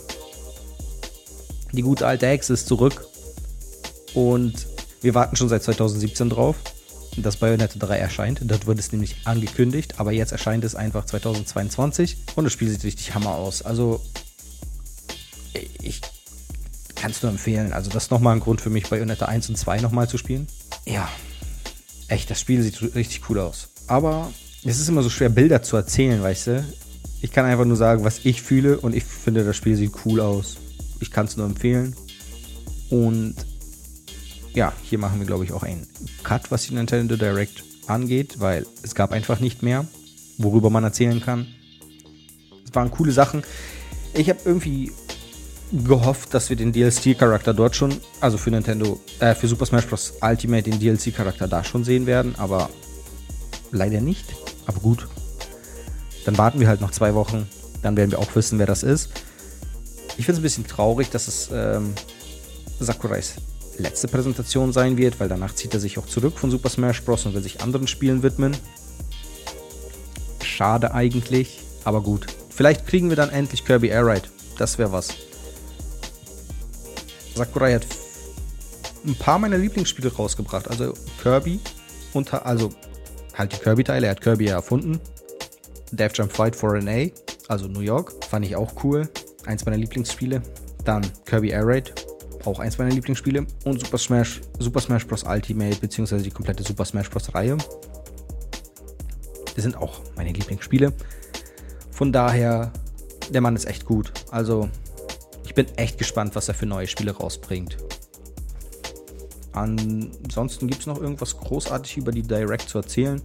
Die 1.71 1.81
gute 1.81 2.05
alte 2.07 2.27
Hexe 2.27 2.53
ist 2.53 2.67
zurück. 2.67 3.07
Und 4.13 4.67
wir 5.01 5.13
warten 5.13 5.35
schon 5.35 5.49
seit 5.49 5.63
2017 5.63 6.29
drauf, 6.29 6.55
dass 7.17 7.37
Bayonetta 7.37 7.77
3 7.77 7.97
erscheint. 7.97 8.39
Dort 8.43 8.65
wird 8.65 8.79
es 8.79 8.91
nämlich 8.91 9.17
angekündigt, 9.25 9.99
aber 9.99 10.11
jetzt 10.11 10.31
erscheint 10.31 10.63
es 10.63 10.73
einfach 10.73 11.05
2022 11.05 12.17
und 12.35 12.43
das 12.45 12.53
Spiel 12.53 12.69
sieht 12.69 12.83
richtig 12.83 13.13
hammer 13.13 13.35
aus. 13.35 13.61
Also 13.61 14.01
ich 15.81 16.01
kann 16.95 17.11
es 17.11 17.21
nur 17.21 17.31
empfehlen. 17.31 17.71
Also 17.71 17.91
das 17.91 18.05
ist 18.05 18.11
nochmal 18.11 18.35
ein 18.35 18.39
Grund 18.39 18.61
für 18.61 18.69
mich, 18.69 18.89
Bayonetta 18.89 19.25
1 19.25 19.49
und 19.49 19.57
2 19.57 19.81
nochmal 19.81 20.09
zu 20.09 20.17
spielen. 20.17 20.47
Ja, 20.85 21.07
echt, 22.07 22.31
das 22.31 22.39
Spiel 22.39 22.63
sieht 22.63 22.81
richtig 22.95 23.29
cool 23.29 23.39
aus. 23.39 23.69
Aber 23.87 24.31
es 24.63 24.79
ist 24.79 24.89
immer 24.89 25.03
so 25.03 25.11
schwer, 25.11 25.29
Bilder 25.29 25.61
zu 25.61 25.75
erzählen, 25.75 26.23
weißt 26.23 26.47
du? 26.47 26.65
Ich 27.21 27.31
kann 27.31 27.45
einfach 27.45 27.65
nur 27.65 27.77
sagen, 27.77 28.03
was 28.03 28.25
ich 28.25 28.41
fühle 28.41 28.77
und 28.79 28.95
ich 28.95 29.03
finde, 29.03 29.43
das 29.43 29.55
Spiel 29.55 29.75
sieht 29.75 29.93
cool 30.05 30.19
aus. 30.19 30.57
Ich 30.99 31.11
kann 31.11 31.25
es 31.25 31.37
nur 31.37 31.45
empfehlen. 31.45 31.95
Und 32.89 33.35
ja, 34.53 34.73
hier 34.83 34.99
machen 34.99 35.19
wir, 35.19 35.25
glaube 35.25 35.43
ich, 35.43 35.51
auch 35.51 35.63
einen 35.63 35.87
Cut, 36.23 36.51
was 36.51 36.67
die 36.67 36.73
Nintendo 36.73 37.15
Direct 37.15 37.63
angeht, 37.87 38.39
weil 38.39 38.65
es 38.83 38.95
gab 38.95 39.11
einfach 39.11 39.39
nicht 39.39 39.63
mehr, 39.63 39.85
worüber 40.37 40.69
man 40.69 40.83
erzählen 40.83 41.21
kann. 41.21 41.47
Es 42.65 42.73
waren 42.73 42.91
coole 42.91 43.11
Sachen. 43.11 43.43
Ich 44.13 44.29
habe 44.29 44.39
irgendwie 44.45 44.91
gehofft, 45.71 46.33
dass 46.33 46.49
wir 46.49 46.55
den 46.55 46.71
DLC-Charakter 46.71 47.53
dort 47.53 47.75
schon, 47.75 47.93
also 48.21 48.37
für 48.37 48.51
Nintendo, 48.51 48.99
äh, 49.19 49.35
für 49.35 49.47
Super 49.47 49.65
Smash 49.65 49.87
Bros. 49.87 50.13
Ultimate 50.21 50.69
den 50.69 50.79
DLC-Charakter 50.79 51.47
da 51.47 51.63
schon 51.63 51.83
sehen 51.83 52.05
werden, 52.05 52.35
aber 52.37 52.69
leider 53.71 54.01
nicht. 54.01 54.25
Aber 54.67 54.79
gut. 54.79 55.07
Dann 56.25 56.37
warten 56.37 56.59
wir 56.59 56.67
halt 56.67 56.81
noch 56.81 56.91
zwei 56.91 57.13
Wochen, 57.13 57.47
dann 57.81 57.95
werden 57.95 58.11
wir 58.11 58.19
auch 58.19 58.35
wissen, 58.35 58.59
wer 58.59 58.65
das 58.65 58.83
ist. 58.83 59.09
Ich 60.17 60.25
finde 60.25 60.33
es 60.33 60.39
ein 60.39 60.43
bisschen 60.43 60.67
traurig, 60.67 61.09
dass 61.09 61.27
es 61.27 61.49
ähm, 61.53 61.93
Sakurais 62.79 63.35
letzte 63.77 64.07
Präsentation 64.07 64.73
sein 64.73 64.97
wird, 64.97 65.19
weil 65.19 65.27
danach 65.27 65.53
zieht 65.53 65.73
er 65.73 65.79
sich 65.79 65.97
auch 65.97 66.05
zurück 66.05 66.37
von 66.37 66.49
Super 66.49 66.69
Smash 66.69 67.03
Bros. 67.03 67.25
und 67.25 67.33
will 67.33 67.43
sich 67.43 67.61
anderen 67.61 67.87
Spielen 67.87 68.23
widmen. 68.23 68.55
Schade 70.41 70.93
eigentlich, 70.93 71.59
aber 71.83 72.01
gut. 72.01 72.27
Vielleicht 72.49 72.87
kriegen 72.87 73.09
wir 73.09 73.17
dann 73.17 73.29
endlich 73.29 73.65
Kirby 73.65 73.89
Air 73.89 74.07
Ride. 74.07 74.29
Das 74.57 74.77
wäre 74.77 74.91
was. 74.91 75.09
Sakurai 77.35 77.73
hat 77.73 77.85
ein 79.05 79.15
paar 79.15 79.37
meiner 79.37 79.57
Lieblingsspiele 79.57 80.13
rausgebracht. 80.13 80.69
Also 80.69 80.93
Kirby, 81.21 81.59
unter, 82.13 82.45
also 82.45 82.69
halt 83.33 83.51
die 83.51 83.57
Kirby-Teile. 83.57 84.07
Er 84.07 84.11
hat 84.11 84.21
Kirby 84.21 84.45
ja 84.45 84.55
erfunden. 84.55 85.01
Death 85.95 86.13
Jump 86.15 86.31
Fight 86.31 86.55
for 86.55 86.75
an 86.75 86.87
A, 86.87 87.09
also 87.47 87.67
New 87.67 87.81
York, 87.81 88.13
fand 88.25 88.45
ich 88.45 88.55
auch 88.55 88.83
cool. 88.83 89.09
Eins 89.45 89.65
meiner 89.65 89.77
Lieblingsspiele. 89.77 90.41
Dann 90.83 91.05
Kirby 91.25 91.49
Air 91.49 91.65
Raid, 91.65 91.93
auch 92.45 92.59
eins 92.59 92.77
meiner 92.77 92.91
Lieblingsspiele. 92.91 93.45
Und 93.63 93.79
Super 93.79 93.97
Smash, 93.97 94.41
Super 94.59 94.79
Smash 94.79 95.07
Bros. 95.07 95.23
Ultimate, 95.23 95.77
beziehungsweise 95.77 96.23
die 96.23 96.31
komplette 96.31 96.63
Super 96.63 96.85
Smash 96.85 97.09
Bros. 97.09 97.33
Reihe. 97.33 97.57
Das 99.55 99.63
sind 99.63 99.77
auch 99.77 100.01
meine 100.15 100.31
Lieblingsspiele. 100.31 100.93
Von 101.91 102.11
daher, 102.11 102.73
der 103.29 103.41
Mann 103.41 103.55
ist 103.55 103.65
echt 103.65 103.85
gut. 103.85 104.11
Also, 104.31 104.69
ich 105.45 105.55
bin 105.55 105.67
echt 105.77 105.97
gespannt, 105.97 106.35
was 106.35 106.47
er 106.47 106.53
für 106.53 106.65
neue 106.65 106.87
Spiele 106.87 107.11
rausbringt. 107.11 107.77
Ansonsten 109.53 110.67
gibt 110.67 110.81
es 110.81 110.87
noch 110.87 110.99
irgendwas 110.99 111.37
großartig 111.37 111.95
über 111.97 112.11
die 112.11 112.23
Direct 112.23 112.67
zu 112.67 112.79
erzählen. 112.79 113.21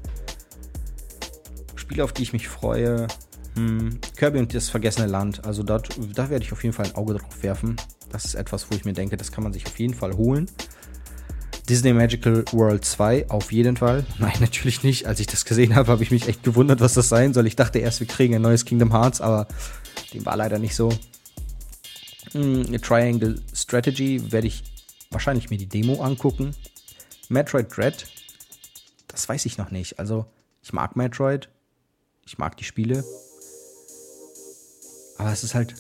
Spiele, 1.91 2.05
auf 2.05 2.13
die 2.13 2.23
ich 2.23 2.33
mich 2.33 2.47
freue. 2.47 3.09
Hm, 3.57 3.99
Kirby 4.17 4.39
und 4.39 4.55
das 4.55 4.69
vergessene 4.69 5.09
Land. 5.09 5.45
Also 5.45 5.65
dort, 5.65 5.89
da 6.15 6.31
werde 6.31 6.45
ich 6.45 6.53
auf 6.53 6.63
jeden 6.63 6.73
Fall 6.73 6.87
ein 6.87 6.95
Auge 6.95 7.15
drauf 7.15 7.43
werfen. 7.43 7.75
Das 8.11 8.25
ist 8.25 8.35
etwas, 8.35 8.71
wo 8.71 8.77
ich 8.77 8.85
mir 8.85 8.93
denke, 8.93 9.17
das 9.17 9.33
kann 9.33 9.43
man 9.43 9.53
sich 9.53 9.67
auf 9.67 9.77
jeden 9.77 9.95
Fall 9.95 10.17
holen. 10.17 10.49
Disney 11.69 11.93
Magical 11.93 12.45
World 12.53 12.85
2 12.85 13.29
auf 13.29 13.51
jeden 13.51 13.77
Fall. 13.77 14.07
Nein, 14.21 14.35
natürlich 14.39 14.85
nicht. 14.85 15.07
Als 15.07 15.19
ich 15.19 15.27
das 15.27 15.45
gesehen 15.45 15.75
habe, 15.75 15.91
habe 15.91 16.05
ich 16.05 16.13
mich 16.13 16.29
echt 16.29 16.45
gewundert, 16.45 16.79
was 16.79 16.95
das 16.95 17.09
sein 17.09 17.35
soll. 17.35 17.49
Ich 17.49 17.57
dachte 17.57 17.81
erst, 17.81 17.99
wir 17.99 18.07
kriegen 18.07 18.37
ein 18.37 18.43
neues 18.43 18.65
Kingdom 18.65 18.93
Hearts, 18.93 19.21
aber 19.21 19.49
dem 20.15 20.25
war 20.25 20.37
leider 20.37 20.61
nicht 20.61 20.77
so. 20.77 20.91
Hm, 22.31 22.81
Triangle 22.81 23.43
Strategy 23.53 24.31
werde 24.31 24.47
ich 24.47 24.63
wahrscheinlich 25.11 25.51
mir 25.51 25.59
die 25.59 25.69
Demo 25.69 26.03
angucken. 26.03 26.55
Metroid 27.29 27.77
Dread, 27.77 28.07
das 29.09 29.29
weiß 29.29 29.45
ich 29.47 29.59
noch 29.59 29.73
nicht. 29.73 29.99
Also, 29.99 30.27
ich 30.63 30.73
mag 30.73 30.95
Metroid. 30.95 31.49
Ich 32.27 32.39
mag 32.39 32.57
die 32.57 32.65
Spiele. 32.65 33.05
Aber 35.19 35.33
es 35.33 35.45
ist 35.45 35.55
halt, 35.55 35.75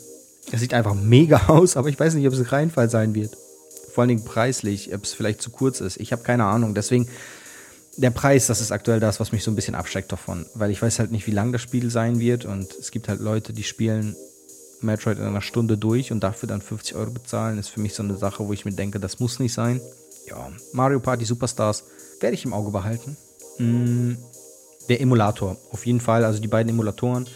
es 0.50 0.60
sieht 0.60 0.74
einfach 0.74 0.94
mega 0.94 1.46
aus, 1.48 1.76
aber 1.76 1.88
ich 1.88 1.98
weiß 1.98 2.14
nicht, 2.14 2.26
ob 2.26 2.32
es 2.32 2.40
ein 2.40 2.46
Reinfall 2.46 2.90
sein 2.90 3.14
wird. 3.14 3.36
Vor 3.92 4.02
allen 4.02 4.08
Dingen 4.08 4.24
preislich, 4.24 4.94
ob 4.94 5.04
es 5.04 5.14
vielleicht 5.14 5.42
zu 5.42 5.50
kurz 5.50 5.80
ist. 5.80 5.98
Ich 5.98 6.12
habe 6.12 6.22
keine 6.22 6.44
Ahnung. 6.44 6.74
Deswegen, 6.74 7.08
der 7.96 8.10
Preis, 8.10 8.46
das 8.46 8.60
ist 8.60 8.70
aktuell 8.70 9.00
das, 9.00 9.18
was 9.18 9.32
mich 9.32 9.42
so 9.42 9.50
ein 9.50 9.56
bisschen 9.56 9.74
abschreckt 9.74 10.12
davon. 10.12 10.46
Weil 10.54 10.70
ich 10.70 10.80
weiß 10.80 10.98
halt 10.98 11.10
nicht, 11.10 11.26
wie 11.26 11.32
lang 11.32 11.52
das 11.52 11.62
Spiel 11.62 11.90
sein 11.90 12.20
wird. 12.20 12.44
Und 12.44 12.72
es 12.74 12.90
gibt 12.90 13.08
halt 13.08 13.20
Leute, 13.20 13.52
die 13.52 13.64
spielen 13.64 14.16
Metroid 14.82 15.18
in 15.18 15.24
einer 15.24 15.42
Stunde 15.42 15.76
durch 15.76 16.12
und 16.12 16.20
dafür 16.20 16.48
dann 16.48 16.62
50 16.62 16.94
Euro 16.96 17.10
bezahlen, 17.10 17.58
ist 17.58 17.68
für 17.68 17.80
mich 17.80 17.94
so 17.94 18.02
eine 18.02 18.16
Sache, 18.16 18.46
wo 18.46 18.52
ich 18.52 18.64
mir 18.64 18.72
denke, 18.72 19.00
das 19.00 19.20
muss 19.20 19.38
nicht 19.38 19.52
sein. 19.52 19.80
Ja, 20.26 20.50
Mario 20.72 21.00
Party 21.00 21.24
Superstars 21.24 21.84
werde 22.20 22.34
ich 22.34 22.44
im 22.44 22.52
Auge 22.52 22.70
behalten. 22.70 23.16
Mm, 23.58 24.14
der 24.90 25.00
Emulator, 25.00 25.56
auf 25.70 25.86
jeden 25.86 26.00
Fall, 26.00 26.24
also 26.24 26.40
die 26.40 26.48
beiden 26.48 26.68
Emulatoren, 26.68 27.26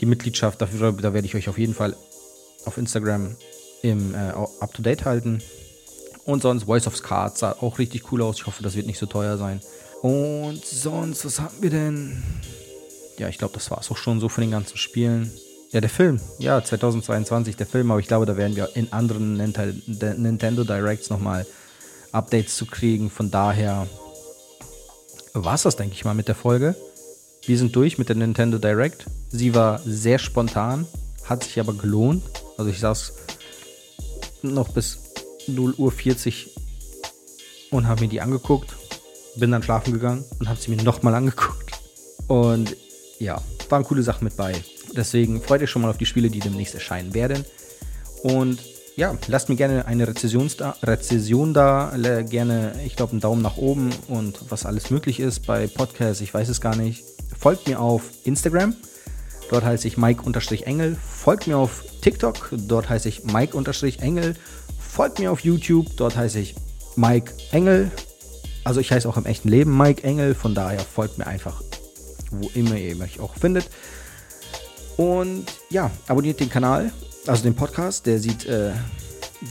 die 0.00 0.06
Mitgliedschaft, 0.06 0.60
dafür, 0.60 0.92
da 0.92 1.14
werde 1.14 1.26
ich 1.26 1.34
euch 1.34 1.48
auf 1.48 1.56
jeden 1.56 1.72
Fall 1.72 1.96
auf 2.66 2.76
Instagram 2.76 3.36
im 3.82 4.14
äh, 4.14 4.32
up 4.60 4.74
to 4.74 4.82
date 4.82 5.04
halten. 5.04 5.40
Und 6.24 6.42
sonst 6.42 6.64
Voice 6.64 6.88
of 6.88 7.00
Cards 7.02 7.38
sah 7.40 7.52
auch 7.60 7.78
richtig 7.78 8.10
cool 8.10 8.20
aus. 8.20 8.38
Ich 8.38 8.46
hoffe, 8.46 8.62
das 8.62 8.74
wird 8.74 8.86
nicht 8.86 8.98
so 8.98 9.06
teuer 9.06 9.38
sein. 9.38 9.60
Und 10.02 10.64
sonst, 10.64 11.24
was 11.24 11.40
haben 11.40 11.54
wir 11.60 11.70
denn? 11.70 12.22
Ja, 13.18 13.28
ich 13.28 13.38
glaube, 13.38 13.54
das 13.54 13.70
war 13.70 13.78
es 13.78 13.90
auch 13.90 13.96
schon 13.96 14.18
so 14.18 14.28
von 14.28 14.42
den 14.42 14.50
ganzen 14.50 14.76
Spielen. 14.76 15.30
Ja, 15.70 15.80
der 15.80 15.90
Film. 15.90 16.20
Ja, 16.38 16.62
2022 16.62 17.56
der 17.56 17.66
Film, 17.66 17.90
aber 17.92 18.00
ich 18.00 18.08
glaube, 18.08 18.26
da 18.26 18.36
werden 18.36 18.56
wir 18.56 18.74
in 18.74 18.92
anderen 18.92 19.36
Nintendo 19.36 20.64
Directs 20.64 21.10
nochmal 21.10 21.46
Updates 22.10 22.56
zu 22.56 22.66
kriegen. 22.66 23.10
Von 23.10 23.30
daher 23.30 23.86
war 25.32 25.54
es 25.54 25.62
das, 25.62 25.76
denke 25.76 25.94
ich 25.94 26.04
mal, 26.04 26.14
mit 26.14 26.28
der 26.28 26.34
Folge. 26.34 26.74
Wir 27.46 27.56
sind 27.56 27.76
durch 27.76 27.96
mit 27.96 28.08
der 28.08 28.16
Nintendo 28.16 28.58
Direct. 28.58 29.06
Sie 29.28 29.54
war 29.54 29.78
sehr 29.78 30.18
spontan, 30.18 30.84
hat 31.24 31.44
sich 31.44 31.60
aber 31.60 31.74
gelohnt. 31.74 32.24
Also 32.58 32.70
ich 32.70 32.80
saß 32.80 33.12
noch 34.42 34.70
bis 34.70 34.98
0 35.46 35.74
Uhr 35.78 35.92
40 35.92 36.50
und 37.70 37.86
habe 37.86 38.02
mir 38.02 38.08
die 38.08 38.20
angeguckt. 38.20 38.74
Bin 39.36 39.52
dann 39.52 39.62
schlafen 39.62 39.92
gegangen 39.92 40.24
und 40.40 40.48
habe 40.48 40.58
sie 40.58 40.70
mir 40.74 40.82
nochmal 40.82 41.14
angeguckt. 41.14 41.70
Und 42.26 42.76
ja, 43.20 43.40
waren 43.68 43.84
coole 43.84 44.02
Sachen 44.02 44.24
mit 44.24 44.36
bei. 44.36 44.54
Deswegen 44.96 45.40
freut 45.40 45.62
euch 45.62 45.70
schon 45.70 45.82
mal 45.82 45.90
auf 45.90 45.98
die 45.98 46.06
Spiele, 46.06 46.30
die 46.30 46.40
demnächst 46.40 46.74
erscheinen 46.74 47.14
werden. 47.14 47.44
Und 48.24 48.58
ja, 48.96 49.16
lasst 49.28 49.48
mir 49.48 49.56
gerne 49.56 49.86
eine 49.86 50.08
Rezession 50.08 50.50
da, 50.56 50.76
Rezession 50.82 51.54
da 51.54 51.92
gerne, 52.28 52.72
ich 52.84 52.96
glaube, 52.96 53.12
einen 53.12 53.20
Daumen 53.20 53.42
nach 53.42 53.56
oben 53.56 53.90
und 54.08 54.40
was 54.48 54.64
alles 54.64 54.90
möglich 54.90 55.20
ist 55.20 55.46
bei 55.46 55.66
Podcasts, 55.66 56.22
ich 56.22 56.32
weiß 56.32 56.48
es 56.48 56.60
gar 56.60 56.74
nicht. 56.74 57.04
Folgt 57.38 57.68
mir 57.68 57.80
auf 57.80 58.02
Instagram, 58.24 58.74
dort 59.50 59.64
heiße 59.64 59.86
ich 59.86 59.96
Mike-Engel. 59.96 60.96
Folgt 60.96 61.46
mir 61.46 61.58
auf 61.58 61.84
TikTok, 62.00 62.50
dort 62.52 62.88
heiße 62.88 63.08
ich 63.08 63.24
Mike-Engel. 63.24 64.34
Folgt 64.78 65.18
mir 65.18 65.30
auf 65.30 65.40
YouTube, 65.40 65.86
dort 65.96 66.16
heiße 66.16 66.38
ich 66.38 66.54
Mike 66.96 67.32
Engel. 67.52 67.90
Also 68.64 68.80
ich 68.80 68.90
heiße 68.90 69.08
auch 69.08 69.16
im 69.16 69.26
echten 69.26 69.48
Leben 69.48 69.76
Mike 69.76 70.02
Engel, 70.02 70.34
von 70.34 70.54
daher 70.54 70.80
folgt 70.80 71.18
mir 71.18 71.26
einfach, 71.26 71.62
wo 72.30 72.50
immer 72.54 72.76
ihr 72.76 72.96
mich 72.96 73.20
auch 73.20 73.36
findet. 73.36 73.68
Und 74.96 75.44
ja, 75.70 75.90
abonniert 76.08 76.40
den 76.40 76.48
Kanal, 76.48 76.92
also 77.26 77.42
den 77.42 77.54
Podcast. 77.54 78.06
Der 78.06 78.18
sieht, 78.18 78.46
äh, 78.46 78.72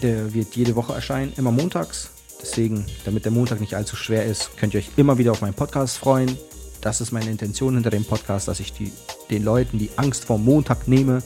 der 0.01 0.33
wird 0.33 0.55
jede 0.55 0.75
Woche 0.75 0.93
erscheinen, 0.93 1.31
immer 1.37 1.51
montags. 1.51 2.09
Deswegen, 2.41 2.85
damit 3.05 3.25
der 3.25 3.31
Montag 3.31 3.61
nicht 3.61 3.75
allzu 3.75 3.95
schwer 3.95 4.25
ist, 4.25 4.57
könnt 4.57 4.73
ihr 4.73 4.79
euch 4.79 4.89
immer 4.97 5.17
wieder 5.17 5.31
auf 5.31 5.41
meinen 5.41 5.53
Podcast 5.53 5.97
freuen. 5.97 6.37
Das 6.85 7.01
ist 7.01 7.11
meine 7.11 7.31
Intention 7.31 7.73
hinter 7.73 7.89
dem 7.89 8.05
Podcast, 8.05 8.47
dass 8.47 8.59
ich 8.59 8.71
die, 8.71 8.91
den 9.31 9.43
Leuten 9.43 9.79
die 9.79 9.89
Angst 9.95 10.23
vor 10.23 10.37
Montag 10.37 10.87
nehme. 10.87 11.23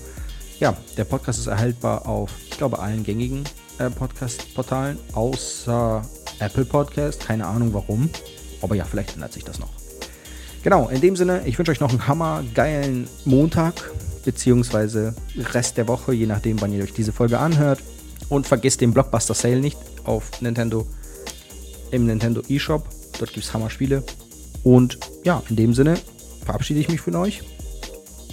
Ja, 0.58 0.78
der 0.96 1.04
Podcast 1.04 1.38
ist 1.38 1.48
erhaltbar 1.48 2.08
auf, 2.08 2.32
ich 2.50 2.58
glaube, 2.58 2.80
allen 2.80 3.04
gängigen 3.04 3.44
äh, 3.78 3.90
Podcast-Portalen, 3.90 4.98
außer 5.12 6.02
Apple 6.40 6.64
Podcast. 6.64 7.28
Keine 7.28 7.46
Ahnung 7.46 7.74
warum. 7.74 8.10
Aber 8.62 8.76
ja, 8.76 8.86
vielleicht 8.86 9.16
ändert 9.16 9.34
sich 9.34 9.44
das 9.44 9.60
noch. 9.60 9.68
Genau, 10.64 10.88
in 10.88 11.02
dem 11.02 11.18
Sinne, 11.18 11.42
ich 11.46 11.58
wünsche 11.58 11.74
euch 11.74 11.82
noch 11.82 11.90
einen 11.90 12.08
hammergeilen 12.08 13.10
Montag 13.26 13.92
beziehungsweise 14.24 15.14
Rest 15.36 15.76
der 15.76 15.90
Woche, 15.90 16.14
je 16.14 16.26
nachdem, 16.26 16.62
wann 16.62 16.72
ihr 16.72 16.86
euch 16.86 16.94
diese 16.94 17.12
Folge 17.12 17.38
anhört. 17.38 17.84
Und 18.30 18.48
vergesst 18.48 18.80
den 18.80 18.94
Blockbuster 18.94 19.34
Sale 19.34 19.60
nicht 19.60 19.78
auf 20.06 20.40
Nintendo 20.40 20.88
im 21.92 22.06
Nintendo 22.06 22.44
eShop. 22.48 22.88
Dort 23.20 23.34
gibt 23.34 23.46
es 23.46 23.54
Hammer-Spiele. 23.54 24.06
Und 24.64 25.00
ja, 25.24 25.42
in 25.50 25.56
dem 25.56 25.74
Sinne 25.74 25.98
verabschiede 26.46 26.80
ich 26.80 26.90
mich 26.90 27.02
von 27.02 27.16
euch. 27.16 27.44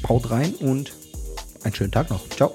Haut 0.09 0.31
rein 0.31 0.55
und 0.55 0.93
einen 1.65 1.75
schönen 1.75 1.93
Tag 1.93 2.11
noch. 2.11 2.29
Ciao. 2.31 2.53